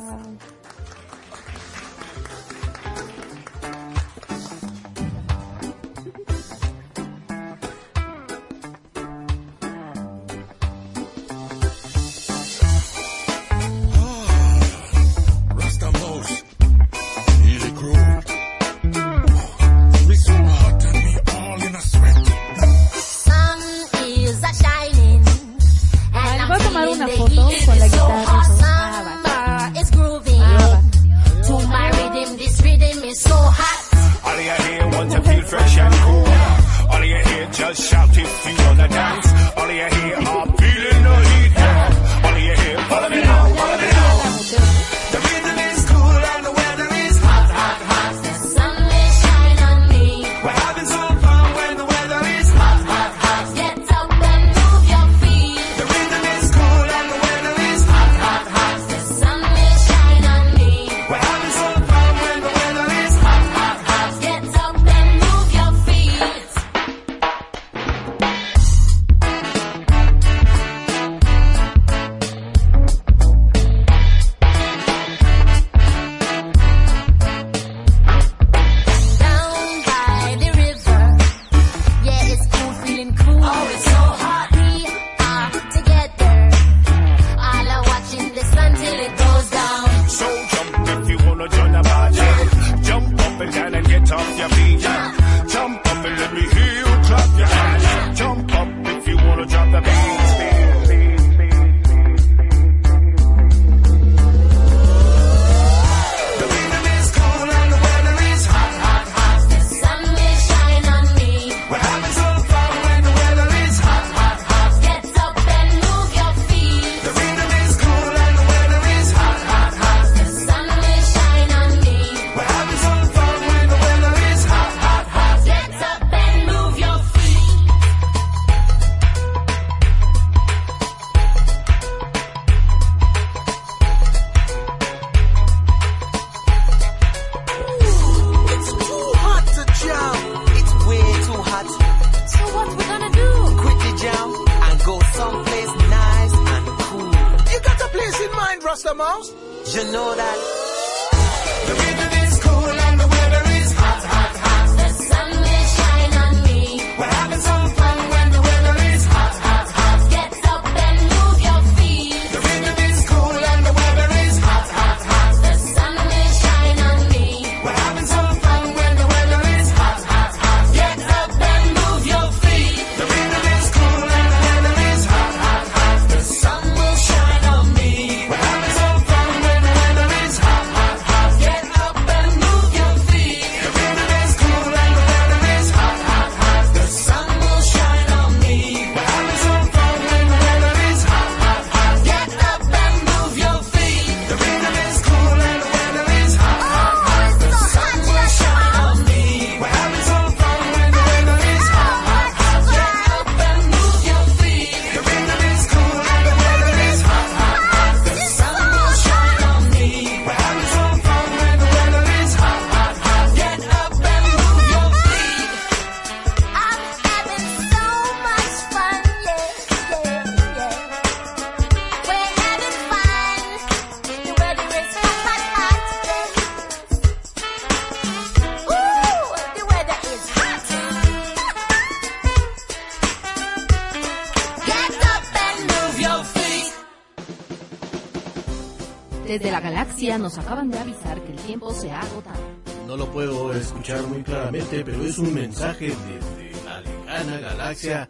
[240.37, 242.41] Acaban de avisar que el tiempo se ha agotado.
[242.87, 248.09] No lo puedo escuchar muy claramente, pero es un mensaje desde la lejana galaxia.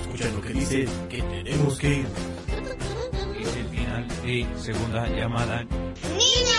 [0.00, 2.06] Escucha lo que dice, que tenemos que ir.
[3.40, 5.64] Es el final de segunda llamada.
[5.64, 6.56] ¡Niño!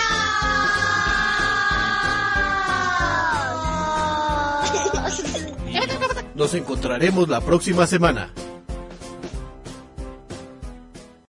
[6.34, 8.32] Nos encontraremos la próxima semana.